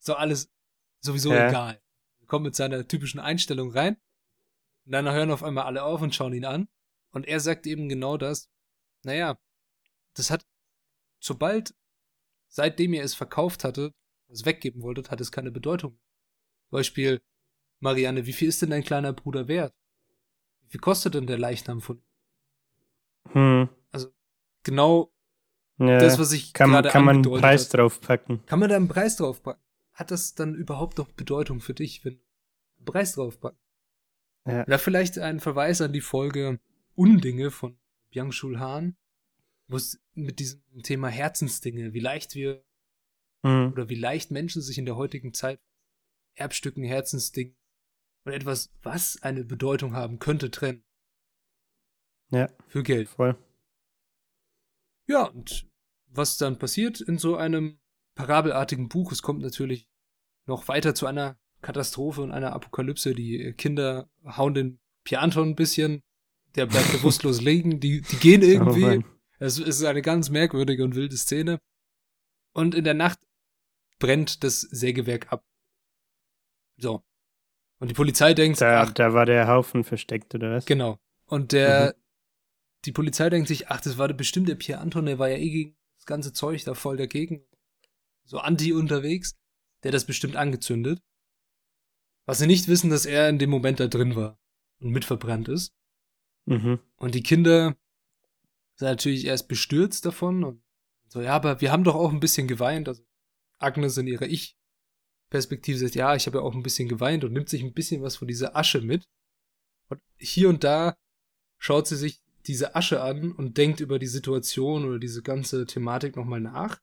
[0.00, 0.52] So alles
[1.00, 1.48] sowieso ja.
[1.48, 1.80] egal.
[2.20, 3.96] Er kommt mit seiner typischen Einstellung rein.
[4.84, 6.68] Und dann hören auf einmal alle auf und schauen ihn an.
[7.10, 8.50] Und er sagt eben genau das.
[9.04, 9.38] Naja,
[10.14, 10.46] das hat,
[11.20, 11.74] sobald,
[12.48, 13.92] seitdem er es verkauft hatte,
[14.28, 15.98] es weggeben wolltet, hat es keine Bedeutung.
[16.70, 17.20] Beispiel,
[17.80, 19.74] Marianne, wie viel ist denn dein kleiner Bruder wert?
[20.62, 22.02] Wie viel kostet denn der Leichnam von
[23.30, 23.68] hm.
[23.90, 24.12] Also,
[24.62, 25.12] genau
[25.78, 27.78] ja, das, was ich kann, gerade Kann man einen Preis hat.
[27.78, 28.44] draufpacken?
[28.46, 29.62] Kann man da einen Preis draufpacken?
[29.92, 32.20] Hat das dann überhaupt noch Bedeutung für dich, wenn du
[32.78, 33.58] einen Preis draufpacken?
[34.46, 34.64] Ja.
[34.64, 36.58] Oder vielleicht ein Verweis an die Folge
[36.94, 37.78] Undinge von
[38.10, 38.96] Byung-Chul Han,
[39.76, 42.64] es mit diesem Thema Herzensdinge, wie leicht wir
[43.42, 43.72] Mhm.
[43.72, 45.60] Oder wie leicht Menschen sich in der heutigen Zeit
[46.34, 47.56] Erbstücken, Herzensdingen
[48.24, 50.84] und etwas, was eine Bedeutung haben könnte, trennen.
[52.30, 52.48] Ja.
[52.68, 53.08] Für Geld.
[53.08, 53.36] Voll.
[55.06, 55.68] Ja, und
[56.06, 57.80] was dann passiert in so einem
[58.14, 59.88] parabelartigen Buch, es kommt natürlich
[60.46, 63.14] noch weiter zu einer Katastrophe und einer Apokalypse.
[63.14, 66.02] Die Kinder hauen den Pianton ein bisschen,
[66.54, 69.04] der bleibt bewusstlos liegen, die, die gehen oh irgendwie.
[69.42, 71.58] Es ist eine ganz merkwürdige und wilde Szene.
[72.54, 73.18] Und in der Nacht
[73.98, 75.44] brennt das Sägewerk ab.
[76.76, 77.02] So.
[77.80, 80.64] Und die Polizei denkt, da, ach, da war der Haufen versteckt, oder was?
[80.64, 81.00] Genau.
[81.26, 82.02] Und der, mhm.
[82.84, 85.50] die Polizei denkt sich, ach, das war bestimmt der Pierre Anton, der war ja eh
[85.50, 87.44] gegen das ganze Zeug da voll dagegen.
[88.24, 89.34] So anti unterwegs.
[89.82, 91.02] Der hat das bestimmt angezündet.
[92.26, 94.38] Was sie nicht wissen, dass er in dem Moment da drin war
[94.78, 95.74] und mitverbrannt ist.
[96.44, 96.78] Mhm.
[96.94, 97.76] Und die Kinder
[98.76, 100.62] sind natürlich erst bestürzt davon und
[101.12, 102.88] so, ja, aber wir haben doch auch ein bisschen geweint.
[102.88, 103.02] Also
[103.58, 107.50] Agnes in ihrer Ich-Perspektive sagt, ja, ich habe ja auch ein bisschen geweint und nimmt
[107.50, 109.04] sich ein bisschen was von dieser Asche mit.
[109.88, 110.96] Und hier und da
[111.58, 116.16] schaut sie sich diese Asche an und denkt über die Situation oder diese ganze Thematik
[116.16, 116.80] nochmal nach.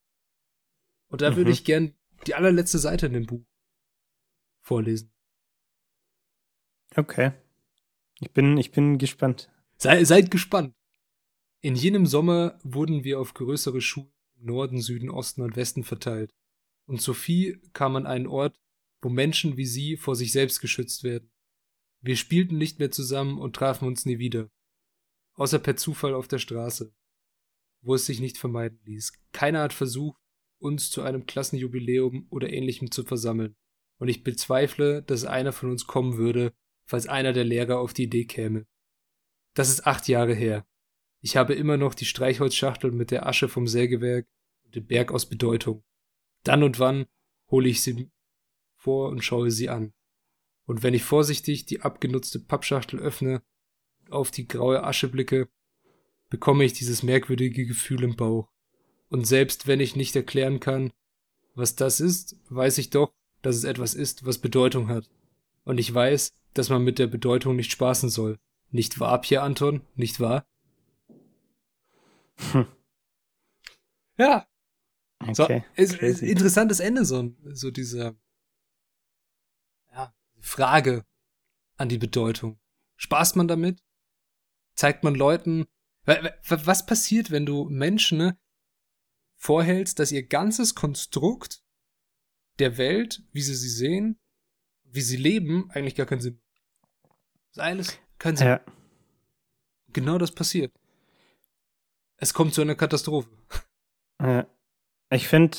[1.08, 1.38] Und da mhm.
[1.38, 1.96] würde ich gern
[2.28, 3.44] die allerletzte Seite in dem Buch
[4.62, 5.12] vorlesen.
[6.96, 7.32] Okay.
[8.20, 9.50] Ich bin, ich bin gespannt.
[9.78, 10.76] Sei, seid gespannt.
[11.62, 16.34] In jenem Sommer wurden wir auf größere Schulen im Norden, Süden, Osten und Westen verteilt.
[16.86, 18.58] Und Sophie kam an einen Ort,
[19.02, 21.32] wo Menschen wie sie vor sich selbst geschützt werden.
[22.02, 24.50] Wir spielten nicht mehr zusammen und trafen uns nie wieder.
[25.34, 26.94] Außer per Zufall auf der Straße,
[27.82, 29.12] wo es sich nicht vermeiden ließ.
[29.34, 30.22] Keiner hat versucht,
[30.60, 33.56] uns zu einem Klassenjubiläum oder ähnlichem zu versammeln.
[34.00, 36.54] Und ich bezweifle, dass einer von uns kommen würde,
[36.86, 38.66] falls einer der Lehrer auf die Idee käme.
[39.56, 40.66] Das ist acht Jahre her.
[41.22, 44.28] Ich habe immer noch die Streichholzschachtel mit der Asche vom Sägewerk
[44.66, 45.84] und dem Berg aus Bedeutung.
[46.44, 47.06] Dann und wann
[47.52, 48.10] hole ich sie
[48.76, 49.94] vor und schaue sie an.
[50.66, 53.42] Und wenn ich vorsichtig die abgenutzte Pappschachtel öffne,
[54.10, 55.50] auf die graue Asche blicke,
[56.30, 58.50] bekomme ich dieses merkwürdige Gefühl im Bauch.
[59.10, 60.94] Und selbst wenn ich nicht erklären kann,
[61.56, 65.10] was das ist, weiß ich doch, dass es etwas ist, was Bedeutung hat.
[65.64, 68.38] Und ich weiß, dass man mit der Bedeutung nicht spaßen soll.
[68.72, 69.82] Nicht wahr, Pierre Anton?
[69.96, 70.46] Nicht wahr?
[72.52, 72.68] Hm.
[74.18, 74.48] Ja.
[75.22, 78.16] Okay, so, ist, ist interessantes Ende, so, so dieser
[79.92, 81.06] ja, Frage
[81.78, 82.60] an die Bedeutung.
[82.98, 83.84] Spaßt man damit?
[84.76, 85.66] Zeigt man Leuten,
[86.06, 88.40] was passiert, wenn du Menschen ne,
[89.36, 91.64] vorhältst, dass ihr ganzes Konstrukt
[92.60, 94.20] der Welt, wie sie sie sehen,
[94.84, 96.64] wie sie leben, eigentlich gar keinen Sinn macht?
[97.50, 98.48] Das ist alles keinen Sinn.
[98.48, 98.66] Ja.
[99.92, 100.74] Genau das passiert.
[102.22, 103.30] Es kommt zu einer Katastrophe.
[104.22, 104.46] Ja.
[105.12, 105.58] Ich finde,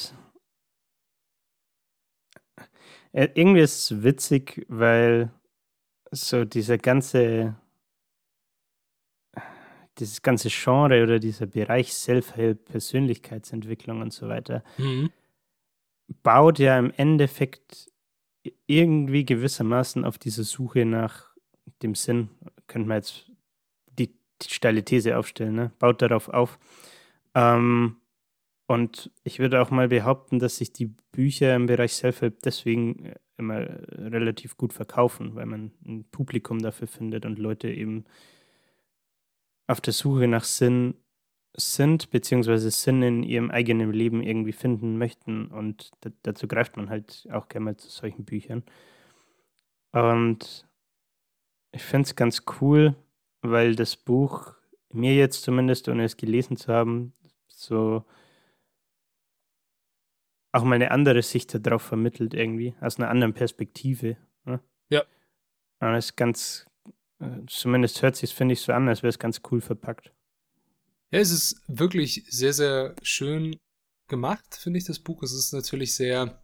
[3.12, 5.32] äh, irgendwie ist es witzig, weil
[6.10, 7.56] so dieser ganze,
[9.98, 15.10] dieses ganze Genre oder dieser Bereich Self-Help, Persönlichkeitsentwicklung und so weiter, mhm.
[16.22, 17.90] baut ja im Endeffekt
[18.66, 21.34] irgendwie gewissermaßen auf diese Suche nach
[21.82, 22.28] dem Sinn,
[22.66, 23.29] könnte man jetzt
[24.44, 25.72] steile These aufstellen, ne?
[25.79, 26.59] baut darauf auf.
[27.35, 27.96] Ähm,
[28.66, 33.14] und ich würde auch mal behaupten, dass sich die Bücher im Bereich Self-Help deswegen äh,
[33.37, 33.66] immer
[33.98, 38.05] relativ gut verkaufen, weil man ein Publikum dafür findet und Leute eben
[39.66, 40.94] auf der Suche nach Sinn
[41.57, 45.46] sind, beziehungsweise Sinn in ihrem eigenen Leben irgendwie finden möchten.
[45.46, 45.90] Und
[46.22, 48.62] dazu greift man halt auch gerne mal zu solchen Büchern.
[49.92, 50.68] Und
[51.72, 52.94] ich finde es ganz cool,
[53.42, 54.55] weil das Buch
[54.92, 57.14] mir jetzt zumindest, ohne es gelesen zu haben,
[57.46, 58.05] so
[60.53, 64.16] auch mal eine andere Sicht darauf vermittelt irgendwie, aus einer anderen Perspektive.
[64.44, 64.61] Ne?
[64.88, 65.05] Ja.
[65.79, 66.66] Aber es ist ganz,
[67.20, 70.12] äh, zumindest hört sich finde ich, so an, als wäre es ganz cool verpackt.
[71.12, 73.57] Ja, es ist wirklich sehr, sehr schön
[74.09, 75.22] gemacht, finde ich, das Buch.
[75.22, 76.42] Es ist natürlich sehr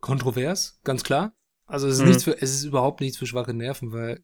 [0.00, 1.34] kontrovers, ganz klar.
[1.66, 2.08] Also es ist, mhm.
[2.08, 4.22] nichts für, es ist überhaupt nichts für schwache Nerven, weil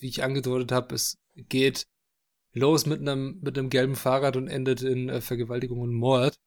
[0.00, 1.86] wie ich angedeutet habe, es geht
[2.52, 6.40] los mit einem mit einem gelben Fahrrad und endet in äh, Vergewaltigung und Mord.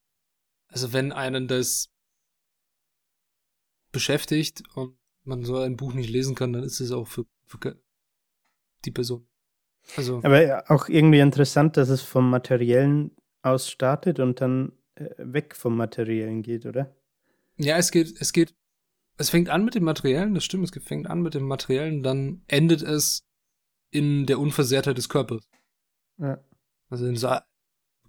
[0.68, 1.89] Also wenn einen das
[3.92, 7.78] beschäftigt und man so ein Buch nicht lesen kann, dann ist es auch für, für
[8.84, 9.28] die Person.
[9.96, 10.22] Also.
[10.24, 15.78] Aber auch irgendwie interessant, dass es vom Materiellen aus startet und dann äh, weg vom
[15.78, 16.96] Materiellen geht, oder?
[17.58, 18.56] Ja, es geht, es geht,
[19.18, 22.42] es fängt an mit dem Materiellen, das stimmt, es fängt an mit dem Materiellen, dann
[22.48, 23.28] endet es
[23.93, 25.47] in der Unversehrtheit des Körpers.
[26.17, 26.39] Ja.
[26.89, 27.17] Also in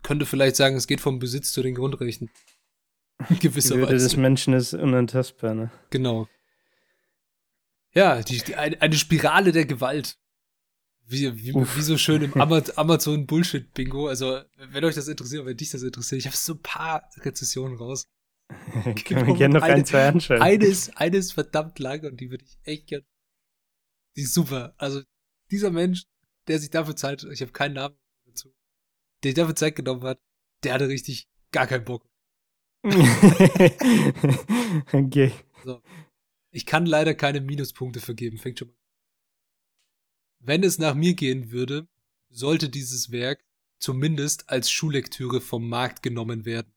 [0.02, 2.30] könnte vielleicht sagen, es geht vom Besitz zu den Grundrechten.
[3.40, 3.74] Gewisserweise.
[3.74, 5.70] Die Würde des Menschen ist unantastbar, ne?
[5.90, 6.28] Genau.
[7.92, 10.18] Ja, die, die, eine, Spirale der Gewalt.
[11.06, 14.08] Wie, wie, wie so schön im Amazon Bullshit Bingo.
[14.08, 17.76] Also, wenn euch das interessiert, wenn dich das interessiert, ich habe so ein paar Rezessionen
[17.76, 18.08] raus.
[19.04, 20.40] Können wir gerne noch ein, zwei anschauen.
[20.40, 23.04] Eine ist, eine ist verdammt lang und die würde ich echt gerne.
[24.16, 24.74] Die ist super.
[24.78, 25.02] Also,
[25.54, 26.04] dieser Mensch,
[26.48, 28.52] der sich dafür Zeit, ich habe keinen Namen dazu,
[29.22, 30.20] der sich dafür Zeit genommen hat,
[30.64, 32.08] der hatte richtig gar keinen Bock.
[34.92, 35.32] okay.
[35.64, 35.80] So.
[36.50, 38.76] Ich kann leider keine Minuspunkte vergeben, fängt schon mal.
[40.40, 41.88] Wenn es nach mir gehen würde,
[42.28, 43.44] sollte dieses Werk
[43.78, 46.74] zumindest als Schullektüre vom Markt genommen werden.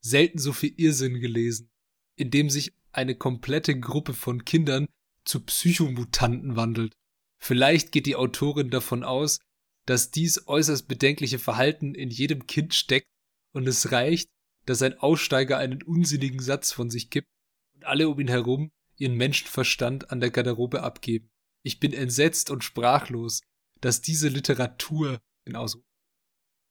[0.00, 1.70] Selten so viel Irrsinn gelesen,
[2.16, 4.88] in dem sich eine komplette Gruppe von Kindern
[5.24, 6.96] zu Psychomutanten wandelt.
[7.44, 9.38] Vielleicht geht die Autorin davon aus,
[9.84, 13.06] dass dies äußerst bedenkliche Verhalten in jedem Kind steckt
[13.52, 14.30] und es reicht,
[14.64, 17.28] dass ein Aussteiger einen unsinnigen Satz von sich gibt
[17.74, 21.28] und alle um ihn herum ihren Menschenverstand an der Garderobe abgeben.
[21.62, 23.42] Ich bin entsetzt und sprachlos,
[23.82, 25.78] dass diese Literatur in Aus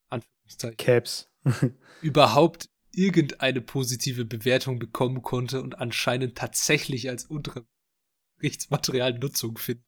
[0.09, 1.29] Anführungszeichen Caps
[2.01, 9.85] überhaupt irgendeine positive Bewertung bekommen konnte und anscheinend tatsächlich als Unterrichtsmaterial Nutzung findet.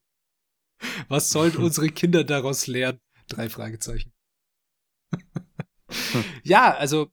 [1.08, 3.00] Was sollen unsere Kinder daraus lernen?
[3.28, 4.14] Drei Fragezeichen.
[6.44, 7.12] ja, also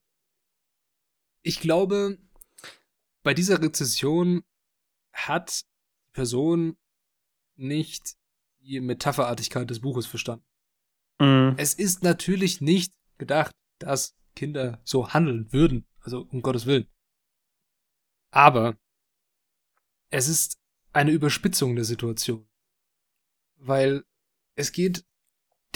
[1.42, 2.18] ich glaube,
[3.22, 4.44] bei dieser Rezession
[5.12, 6.76] hat die Person
[7.56, 8.16] nicht
[8.60, 10.44] die Metapherartigkeit des Buches verstanden.
[11.18, 11.54] Mhm.
[11.56, 15.86] Es ist natürlich nicht gedacht, dass Kinder so handeln würden.
[16.00, 16.88] Also um Gottes Willen.
[18.30, 18.76] Aber
[20.10, 20.58] es ist
[20.92, 22.48] eine Überspitzung der Situation.
[23.64, 24.04] Weil
[24.56, 25.04] es geht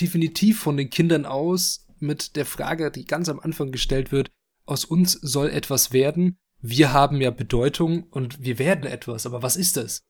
[0.01, 4.31] definitiv von den Kindern aus mit der Frage, die ganz am Anfang gestellt wird,
[4.64, 9.57] aus uns soll etwas werden, wir haben ja Bedeutung und wir werden etwas, aber was
[9.57, 10.03] ist das?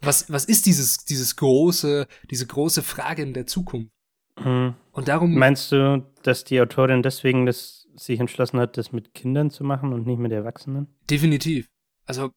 [0.00, 3.90] Was, was ist dieses, dieses große, diese große Frage in der Zukunft?
[4.38, 4.74] Mhm.
[4.92, 5.34] Und darum.
[5.34, 9.92] Meinst du, dass die Autorin deswegen das sich entschlossen hat, das mit Kindern zu machen
[9.92, 10.86] und nicht mit Erwachsenen?
[11.10, 11.66] Definitiv.
[12.06, 12.30] Also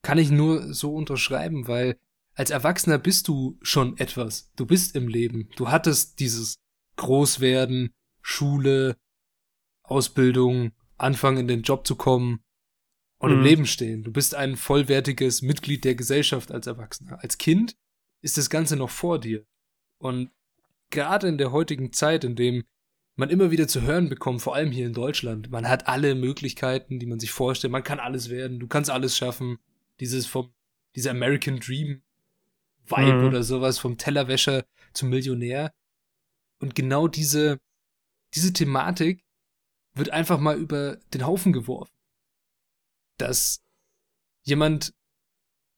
[0.00, 1.98] kann ich nur so unterschreiben, weil
[2.38, 4.52] als Erwachsener bist du schon etwas.
[4.54, 5.48] Du bist im Leben.
[5.56, 6.60] Du hattest dieses
[6.94, 8.96] Großwerden, Schule,
[9.82, 12.44] Ausbildung, anfangen in den Job zu kommen
[13.18, 13.38] und mhm.
[13.38, 14.04] im Leben stehen.
[14.04, 17.20] Du bist ein vollwertiges Mitglied der Gesellschaft als Erwachsener.
[17.20, 17.74] Als Kind
[18.22, 19.44] ist das Ganze noch vor dir.
[19.98, 20.30] Und
[20.90, 22.62] gerade in der heutigen Zeit, in dem
[23.16, 27.00] man immer wieder zu hören bekommt, vor allem hier in Deutschland, man hat alle Möglichkeiten,
[27.00, 29.58] die man sich vorstellt, man kann alles werden, du kannst alles schaffen.
[29.98, 30.52] Dieses vom,
[30.94, 32.02] dieser American Dream
[32.90, 33.26] Vibe mhm.
[33.26, 35.72] oder sowas, vom Tellerwäscher zum Millionär.
[36.60, 37.58] Und genau diese,
[38.34, 39.24] diese Thematik
[39.94, 41.92] wird einfach mal über den Haufen geworfen.
[43.18, 43.60] Dass
[44.44, 44.94] jemand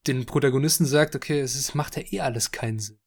[0.07, 3.01] den Protagonisten sagt, okay, es ist, macht ja eh alles keinen Sinn.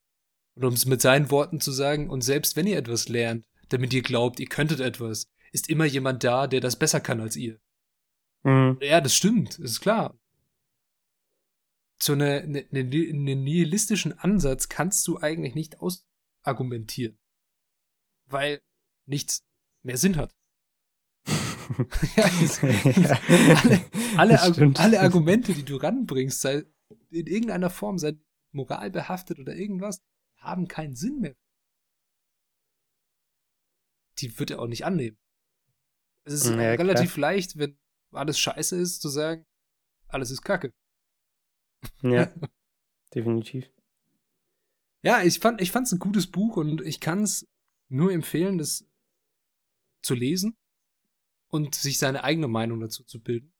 [0.56, 3.92] Und um es mit seinen Worten zu sagen, und selbst wenn ihr etwas lernt, damit
[3.92, 7.58] ihr glaubt, ihr könntet etwas, ist immer jemand da, der das besser kann als ihr.
[8.44, 8.78] Mhm.
[8.80, 10.16] Ja, das stimmt, ist klar.
[12.04, 17.18] So eine, eine, eine, einen nihilistischen Ansatz kannst du eigentlich nicht ausargumentieren.
[18.26, 18.60] Weil
[19.06, 19.42] nichts
[19.82, 20.36] mehr Sinn hat.
[22.16, 23.20] ja, ja,
[24.18, 26.66] alle, alle, alle, Argumente, die du ranbringst, sei
[27.08, 28.18] in irgendeiner Form, sei
[28.52, 30.02] moralbehaftet oder irgendwas,
[30.36, 31.34] haben keinen Sinn mehr.
[34.18, 35.16] Die wird er auch nicht annehmen.
[36.24, 37.32] Es ist ja, relativ klar.
[37.32, 37.78] leicht, wenn
[38.10, 39.46] alles scheiße ist, zu sagen,
[40.08, 40.74] alles ist Kacke.
[42.02, 42.32] Ja,
[43.14, 43.70] definitiv.
[45.02, 47.46] Ja, ich fand ich fand's ein gutes Buch und ich kann es
[47.88, 48.86] nur empfehlen, das
[50.02, 50.56] zu lesen
[51.48, 53.52] und sich seine eigene Meinung dazu zu bilden.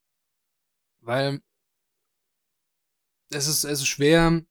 [1.01, 1.41] Weil
[3.31, 4.45] es ist, es ist schwer,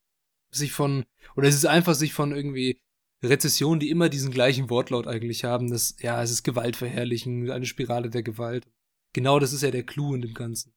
[0.51, 1.05] sich von,
[1.36, 2.79] oder es ist einfach, sich von irgendwie
[3.23, 8.09] Rezessionen, die immer diesen gleichen Wortlaut eigentlich haben, dass, ja, es ist Gewaltverherrlichen, eine Spirale
[8.09, 8.67] der Gewalt.
[9.13, 10.73] Genau das ist ja der Clou in dem Ganzen.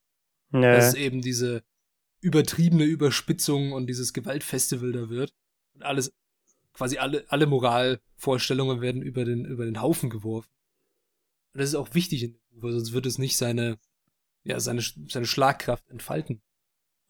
[0.53, 0.77] Ja.
[0.77, 1.65] Dass es eben diese
[2.27, 5.33] übertriebene Überspitzung und dieses Gewaltfestival da wird.
[5.75, 6.13] Und alles,
[6.73, 10.51] quasi alle, alle Moralvorstellungen werden über den, über den Haufen geworfen.
[11.55, 13.79] Und das ist auch wichtig in dem Buch, weil sonst wird es nicht seine,
[14.43, 16.43] ja, seine, seine Schlagkraft entfalten.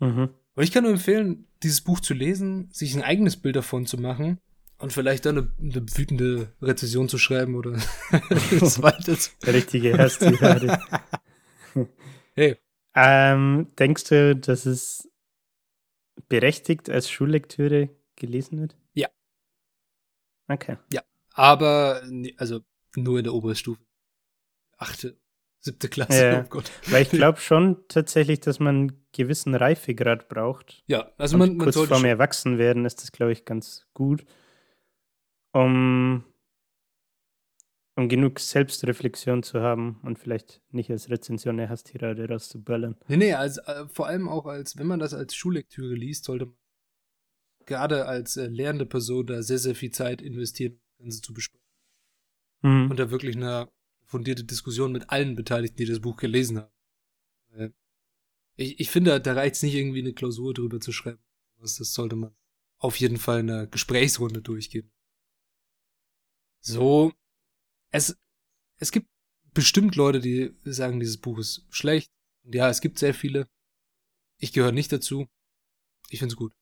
[0.00, 0.28] Mhm.
[0.54, 3.96] Aber ich kann nur empfehlen, dieses Buch zu lesen, sich ein eigenes Bild davon zu
[3.96, 4.38] machen
[4.76, 7.72] und vielleicht dann eine, eine wütende Rezession zu schreiben oder.
[8.10, 10.78] Der richtige Hasstirade.
[12.34, 12.58] hey.
[12.96, 15.08] Ähm, denkst du, dass es
[16.28, 18.76] berechtigt als Schullektüre gelesen wird?
[18.94, 19.08] Ja.
[20.48, 20.78] Okay.
[20.92, 21.02] Ja.
[21.34, 22.02] Aber,
[22.38, 22.60] also
[22.96, 23.82] nur in der Oberstufe
[24.78, 25.18] achte,
[25.60, 26.24] siebte Klasse.
[26.24, 26.70] Ja, oh Gott.
[26.86, 30.82] Weil ich glaube schon tatsächlich, dass man einen gewissen Reifegrad braucht.
[30.86, 34.24] Ja, also man, man kurz vorm Erwachsenwerden ist das, glaube ich, ganz gut,
[35.52, 36.24] um,
[37.96, 42.96] um genug Selbstreflexion zu haben und vielleicht nicht als Rezension der Hasstirade rauszuböllern.
[43.08, 46.46] Nee, nee, als, äh, vor allem auch als, wenn man das als Schullektüre liest, sollte
[46.46, 46.56] man
[47.64, 51.34] gerade als äh, lernende Person da sehr, sehr viel Zeit investieren, um das Ganze zu
[51.34, 51.66] besprechen.
[52.62, 52.90] Mhm.
[52.90, 53.68] Und da wirklich eine
[54.04, 56.70] fundierte Diskussion mit allen Beteiligten, die das Buch gelesen haben.
[58.56, 61.22] Ich, ich finde, da reicht es nicht irgendwie eine Klausur drüber zu schreiben.
[61.60, 62.34] Das sollte man
[62.78, 64.90] auf jeden Fall in einer Gesprächsrunde durchgehen.
[66.60, 67.12] So,
[67.90, 68.16] es,
[68.78, 69.08] es gibt
[69.52, 72.12] bestimmt Leute, die sagen, dieses Buch ist schlecht.
[72.44, 73.48] Und ja, es gibt sehr viele.
[74.38, 75.26] Ich gehöre nicht dazu.
[76.10, 76.54] Ich finde es gut.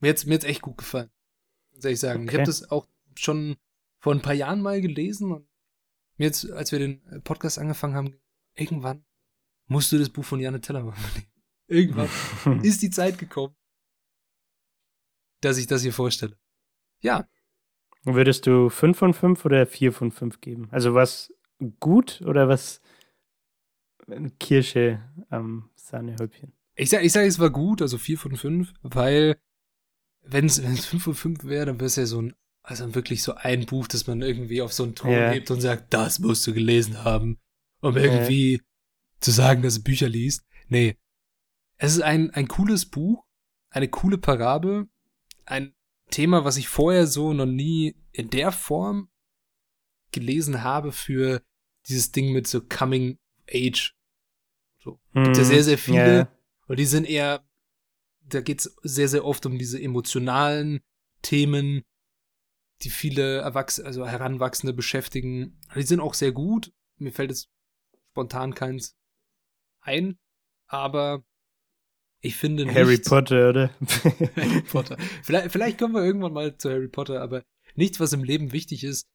[0.00, 1.10] Mir hat mir echt gut gefallen.
[1.72, 2.24] Muss ich sagen.
[2.24, 2.30] Okay.
[2.30, 3.56] Ich habe das auch schon
[4.00, 5.48] vor ein paar Jahren mal gelesen und
[6.16, 8.20] mir jetzt, als wir den Podcast angefangen haben,
[8.54, 9.04] irgendwann
[9.66, 11.32] musst du das Buch von Janne Tellermann nehmen.
[11.66, 12.08] Irgendwann
[12.64, 13.56] ist die Zeit gekommen,
[15.40, 16.38] dass ich das hier vorstelle.
[17.00, 17.28] Ja.
[18.04, 20.68] Würdest du 5 von 5 oder 4 von 5 geben?
[20.70, 21.32] Also was
[21.80, 22.80] gut oder was
[24.38, 26.52] Kirsche am Sahnehäubchen?
[26.74, 29.36] Ich sage, ich sag, es war gut, also 4 von 5, weil
[30.22, 33.34] wenn es 5 von 5 wäre, dann wäre es ja so ein, also wirklich so
[33.34, 35.30] ein Buch, das man irgendwie auf so einen Thron ja.
[35.30, 37.38] hebt und sagt, das musst du gelesen haben,
[37.80, 38.60] um irgendwie ja.
[39.20, 40.44] zu sagen, dass du Bücher liest.
[40.68, 40.96] Nee.
[41.78, 43.24] Es ist ein, ein cooles Buch,
[43.70, 44.88] eine coole Parabel,
[45.46, 45.74] ein
[46.08, 49.10] Thema, was ich vorher so noch nie in der Form
[50.12, 51.42] gelesen habe für
[51.86, 53.18] dieses Ding mit so Coming
[53.50, 53.94] Age.
[54.82, 55.00] So.
[55.12, 55.96] Hm, Gibt ja sehr, sehr viele.
[55.96, 56.32] Yeah.
[56.66, 57.46] Und die sind eher,
[58.20, 60.80] da geht's sehr, sehr oft um diese emotionalen
[61.22, 61.82] Themen,
[62.82, 65.58] die viele Erwachsene, also Heranwachsende beschäftigen.
[65.74, 66.72] Die sind auch sehr gut.
[66.96, 67.48] Mir fällt jetzt
[68.10, 68.96] spontan keins
[69.80, 70.18] ein,
[70.66, 71.24] aber
[72.20, 72.74] ich finde nicht.
[72.74, 73.70] Harry Potter, oder?
[74.36, 74.96] Harry Potter.
[75.22, 77.44] Vielleicht, vielleicht kommen wir irgendwann mal zu Harry Potter, aber
[77.74, 79.06] nichts, was im Leben wichtig ist,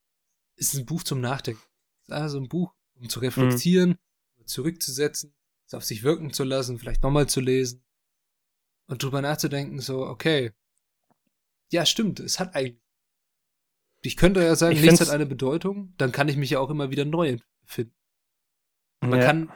[0.56, 1.62] ist ein Buch zum Nachdenken.
[2.02, 4.46] Es ist also ein Buch, um zu reflektieren, mhm.
[4.46, 5.34] zurückzusetzen,
[5.66, 7.84] es auf sich wirken zu lassen, vielleicht nochmal zu lesen
[8.86, 10.52] und drüber nachzudenken, so, okay.
[11.72, 12.80] Ja, stimmt, es hat eigentlich.
[14.02, 16.68] Ich könnte ja sagen, ich nichts hat eine Bedeutung, dann kann ich mich ja auch
[16.68, 17.94] immer wieder neu finden.
[19.00, 19.26] Man ja.
[19.26, 19.52] kann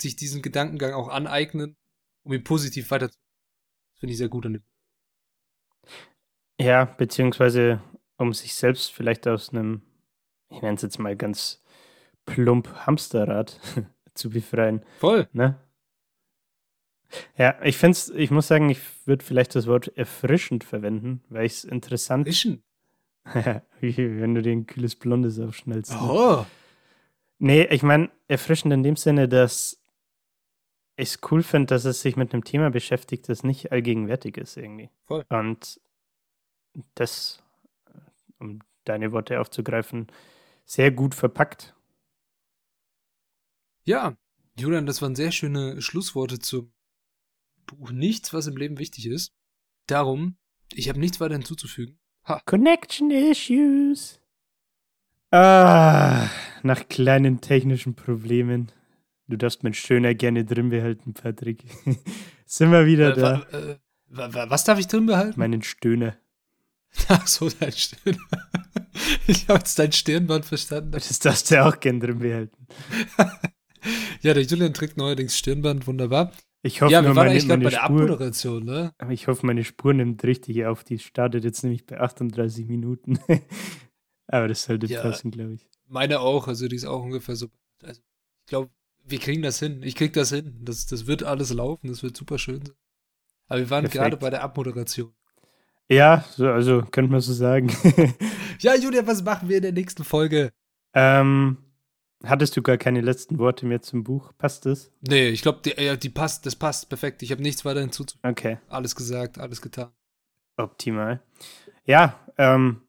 [0.00, 1.76] sich diesen Gedankengang auch aneignen
[2.24, 3.18] um ihn positiv weiter zu.
[3.92, 4.62] Das finde ich sehr gut an dem.
[6.60, 7.80] Ja, beziehungsweise
[8.16, 9.82] um sich selbst vielleicht aus einem,
[10.50, 11.62] ich nenne es jetzt mal ganz
[12.26, 13.60] plump Hamsterrad
[14.14, 14.82] zu befreien.
[14.98, 15.28] Voll.
[15.32, 15.60] Ne?
[17.36, 21.46] Ja, ich finde es, ich muss sagen, ich würde vielleicht das Wort erfrischend verwenden, weil
[21.46, 22.26] ich es interessant.
[22.26, 22.62] Erfrischend?
[23.34, 25.92] Ja, wie wenn du dir ein kühles Blondes aufschnellst.
[25.92, 25.98] Ne?
[26.02, 26.46] Oh.
[27.38, 29.83] Nee, ich meine, erfrischend in dem Sinne, dass
[30.96, 34.90] ich cool finde, dass es sich mit einem Thema beschäftigt, das nicht allgegenwärtig ist irgendwie.
[35.06, 35.24] Voll.
[35.28, 35.80] Und
[36.94, 37.42] das,
[38.38, 40.06] um deine Worte aufzugreifen,
[40.64, 41.74] sehr gut verpackt.
[43.84, 44.16] Ja,
[44.56, 46.72] Julian, das waren sehr schöne Schlussworte zum
[47.66, 49.32] Buch Nichts, was im Leben wichtig ist.
[49.86, 50.36] Darum,
[50.72, 51.98] ich habe nichts weiter hinzuzufügen.
[52.24, 52.40] Ha.
[52.46, 54.20] Connection Issues.
[55.30, 56.30] Ah,
[56.62, 58.70] nach kleinen technischen Problemen
[59.26, 61.64] Du darfst meinen Stöhner gerne drin behalten, Patrick.
[62.46, 63.42] Sind wir wieder äh, da?
[63.52, 65.38] Äh, was darf ich drin behalten?
[65.38, 66.16] Meinen Stöhner.
[67.08, 68.18] Ach so, dein Stöhner.
[69.26, 70.92] Ich habe jetzt dein Stirnband verstanden.
[70.92, 72.66] Das darfst du auch gerne drin behalten.
[74.20, 76.30] ja, der Julian trägt neuerdings Stirnband, wunderbar.
[76.62, 78.94] Ich hoffe, ja, wir waren eigentlich gerade bei der Abmoderation, ne?
[78.98, 80.84] Aber ich hoffe, meine Spur nimmt richtig auf.
[80.84, 83.18] Die startet jetzt nämlich bei 38 Minuten.
[84.28, 85.66] aber das sollte ja, passen, glaube ich.
[85.88, 87.48] Meine auch, also die ist auch ungefähr so.
[87.82, 88.70] Also, ich glaube,
[89.06, 89.82] wir kriegen das hin.
[89.82, 90.60] Ich krieg das hin.
[90.62, 91.88] Das, das wird alles laufen.
[91.88, 92.64] Das wird super schön.
[93.48, 94.02] Aber wir waren Perfekt.
[94.02, 95.12] gerade bei der Abmoderation.
[95.88, 97.68] Ja, so, also könnte man so sagen.
[98.60, 100.50] ja, Julia, was machen wir in der nächsten Folge?
[100.94, 101.58] Ähm,
[102.24, 104.32] hattest du gar keine letzten Worte mehr zum Buch?
[104.38, 104.90] Passt das?
[105.02, 107.22] Nee, ich glaube, die, die passt, das passt perfekt.
[107.22, 108.30] Ich habe nichts weiter hinzuzufügen.
[108.30, 108.58] Okay.
[108.68, 109.90] Alles gesagt, alles getan.
[110.56, 111.22] Optimal.
[111.84, 112.80] Ja, ähm,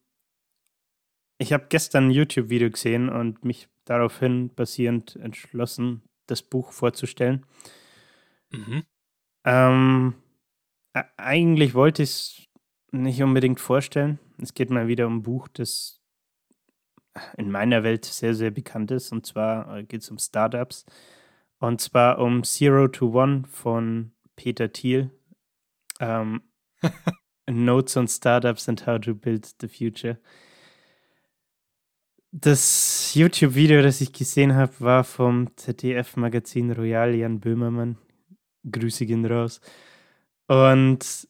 [1.37, 7.45] ich habe gestern ein YouTube-Video gesehen und mich daraufhin basierend entschlossen, das Buch vorzustellen.
[8.51, 8.83] Mhm.
[9.45, 10.15] Ähm,
[11.17, 12.47] eigentlich wollte ich es
[12.91, 14.19] nicht unbedingt vorstellen.
[14.41, 16.01] Es geht mal wieder um ein Buch, das
[17.37, 19.11] in meiner Welt sehr, sehr bekannt ist.
[19.11, 20.85] Und zwar äh, geht es um Startups.
[21.59, 25.11] Und zwar um Zero to One von Peter Thiel.
[25.99, 26.41] Ähm,
[27.49, 30.19] Notes on Startups and How to Build the Future.
[32.37, 37.97] Das YouTube-Video, das ich gesehen habe, war vom ZDF-Magazin Royal Jan Böhmermann.
[38.69, 39.61] Grüße gehen raus.
[40.47, 41.29] Und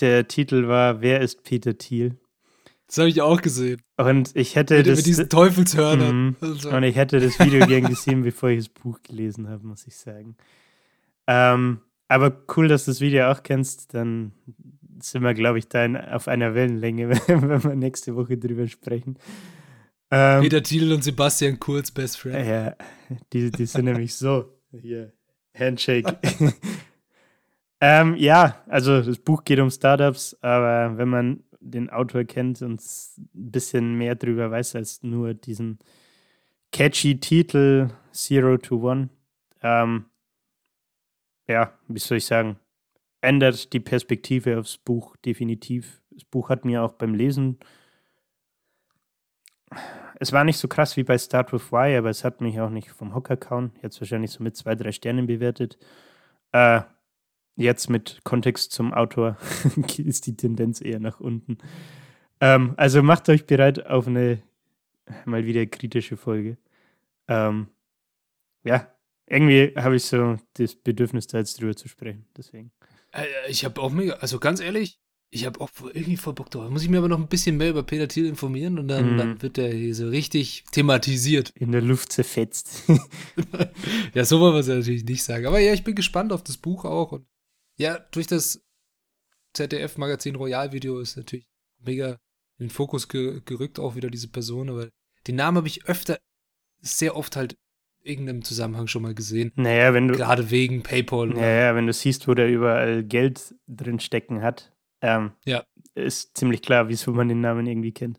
[0.00, 2.16] der Titel war Wer ist Peter Thiel?
[2.86, 3.82] Das habe ich auch gesehen.
[3.98, 5.00] Und ich hätte mit, das.
[5.00, 6.28] Mit diesen Teufelshörnern.
[6.28, 6.70] Mm, also.
[6.70, 9.98] Und ich hätte das Video gern gesehen, bevor ich das Buch gelesen habe, muss ich
[9.98, 10.36] sagen.
[11.26, 13.92] Ähm, aber cool, dass du das Video auch kennst.
[13.92, 14.32] Dann
[14.98, 19.18] sind wir, glaube ich, da in, auf einer Wellenlänge, wenn wir nächste Woche drüber sprechen.
[20.14, 22.46] Ähm, Peter Thiel und Sebastian Kurz, Best Friend.
[22.46, 22.76] Ja,
[23.32, 24.44] die, die sind nämlich so.
[24.70, 25.10] Hier,
[25.54, 26.18] Handshake.
[27.80, 32.82] ähm, ja, also das Buch geht um Startups, aber wenn man den Autor kennt und
[32.82, 35.78] ein bisschen mehr drüber weiß als nur diesen
[36.72, 39.08] catchy Titel Zero to One,
[39.62, 40.04] ähm,
[41.48, 42.58] ja, wie soll ich sagen,
[43.22, 46.02] ändert die Perspektive aufs Buch definitiv.
[46.10, 47.58] Das Buch hat mir auch beim Lesen.
[50.22, 52.70] Es war nicht so krass wie bei Start with Why, aber es hat mich auch
[52.70, 53.72] nicht vom Hocker kauen.
[53.82, 55.78] Jetzt wahrscheinlich so mit zwei, drei Sternen bewertet.
[56.52, 56.82] Äh,
[57.56, 59.36] jetzt mit Kontext zum Autor
[59.98, 61.58] ist die Tendenz eher nach unten.
[62.40, 64.40] Ähm, also macht euch bereit auf eine
[65.24, 66.56] mal wieder kritische Folge.
[67.26, 67.66] Ähm,
[68.62, 68.94] ja,
[69.26, 72.26] irgendwie habe ich so das Bedürfnis, da jetzt drüber zu sprechen.
[72.36, 72.70] Deswegen.
[73.10, 75.01] Äh, ich habe auch mega, also ganz ehrlich,
[75.34, 76.68] ich habe auch irgendwie voll Bock drauf.
[76.68, 79.18] Muss ich mir aber noch ein bisschen mehr über Peter Thiel informieren und dann, mm.
[79.18, 81.50] dann wird der hier so richtig thematisiert.
[81.56, 82.82] In der Luft zerfetzt.
[84.14, 85.46] ja, so wollen wir es natürlich nicht sagen.
[85.46, 87.12] Aber ja, ich bin gespannt auf das Buch auch.
[87.12, 87.26] Und
[87.78, 88.62] ja, durch das
[89.54, 92.18] ZDF-Magazin Royal-Video ist natürlich mega
[92.58, 94.68] in den Fokus ge gerückt, auch wieder diese Person.
[94.68, 94.90] Aber
[95.26, 96.18] den Namen habe ich öfter,
[96.82, 97.56] sehr oft halt
[98.02, 99.50] irgendeinem Zusammenhang schon mal gesehen.
[99.54, 100.14] Naja, wenn du.
[100.14, 101.28] Gerade wegen PayPal.
[101.28, 104.71] Naja, wenn du siehst, wo der überall Geld drin stecken hat,
[105.02, 105.64] ähm, ja.
[105.94, 108.18] ist ziemlich klar, wieso man den Namen irgendwie kennt.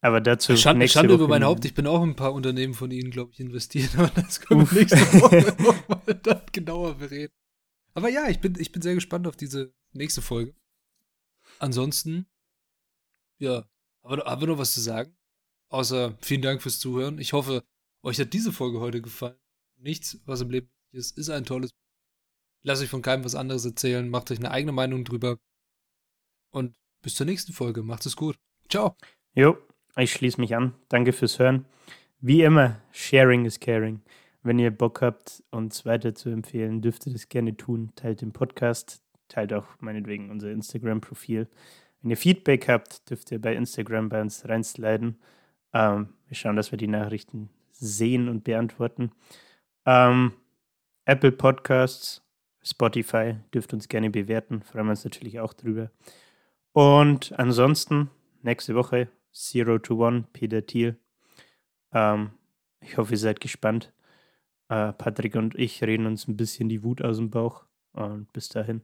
[0.00, 0.56] Aber dazu.
[0.56, 3.32] Schande, Schande über mein Haupt, ich bin auch in ein paar Unternehmen von Ihnen, glaube
[3.32, 7.34] ich, investiert, aber das können wir nächste Woche nochmal dann genauer bereden.
[7.92, 10.54] Aber ja, ich bin, ich bin sehr gespannt auf diese nächste Folge.
[11.58, 12.26] Ansonsten,
[13.38, 13.68] ja,
[14.02, 15.14] aber haben wir noch was zu sagen?
[15.68, 17.18] Außer vielen Dank fürs Zuhören.
[17.18, 17.64] Ich hoffe,
[18.02, 19.38] euch hat diese Folge heute gefallen.
[19.76, 21.70] Nichts, was im Leben ist, ist ein tolles.
[22.62, 24.08] Lasst euch von keinem was anderes erzählen.
[24.08, 25.38] Macht euch eine eigene Meinung drüber.
[26.50, 27.82] Und bis zur nächsten Folge.
[27.82, 28.38] Macht es gut.
[28.68, 28.96] Ciao.
[29.34, 29.56] Jo,
[29.96, 30.74] ich schließe mich an.
[30.88, 31.66] Danke fürs Hören.
[32.20, 34.02] Wie immer, Sharing is Caring.
[34.42, 37.92] Wenn ihr Bock habt, uns weiter zu empfehlen, dürft ihr das gerne tun.
[37.94, 41.48] Teilt den Podcast, teilt auch meinetwegen unser Instagram-Profil.
[42.00, 45.18] Wenn ihr Feedback habt, dürft ihr bei Instagram bei uns reinsliden.
[45.72, 49.12] Ähm, wir schauen, dass wir die Nachrichten sehen und beantworten.
[49.86, 50.32] Ähm,
[51.04, 52.22] Apple Podcasts,
[52.62, 55.90] Spotify dürft uns gerne bewerten, freuen wir uns natürlich auch drüber.
[56.72, 58.10] Und ansonsten,
[58.42, 60.98] nächste Woche Zero to One, Peter Thiel.
[61.92, 62.30] Ähm,
[62.80, 63.92] ich hoffe, ihr seid gespannt.
[64.68, 67.64] Äh, Patrick und ich reden uns ein bisschen die Wut aus dem Bauch.
[67.92, 68.82] Und bis dahin,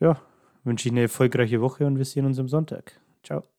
[0.00, 0.20] ja,
[0.64, 3.00] wünsche ich eine erfolgreiche Woche und wir sehen uns am Sonntag.
[3.22, 3.51] Ciao.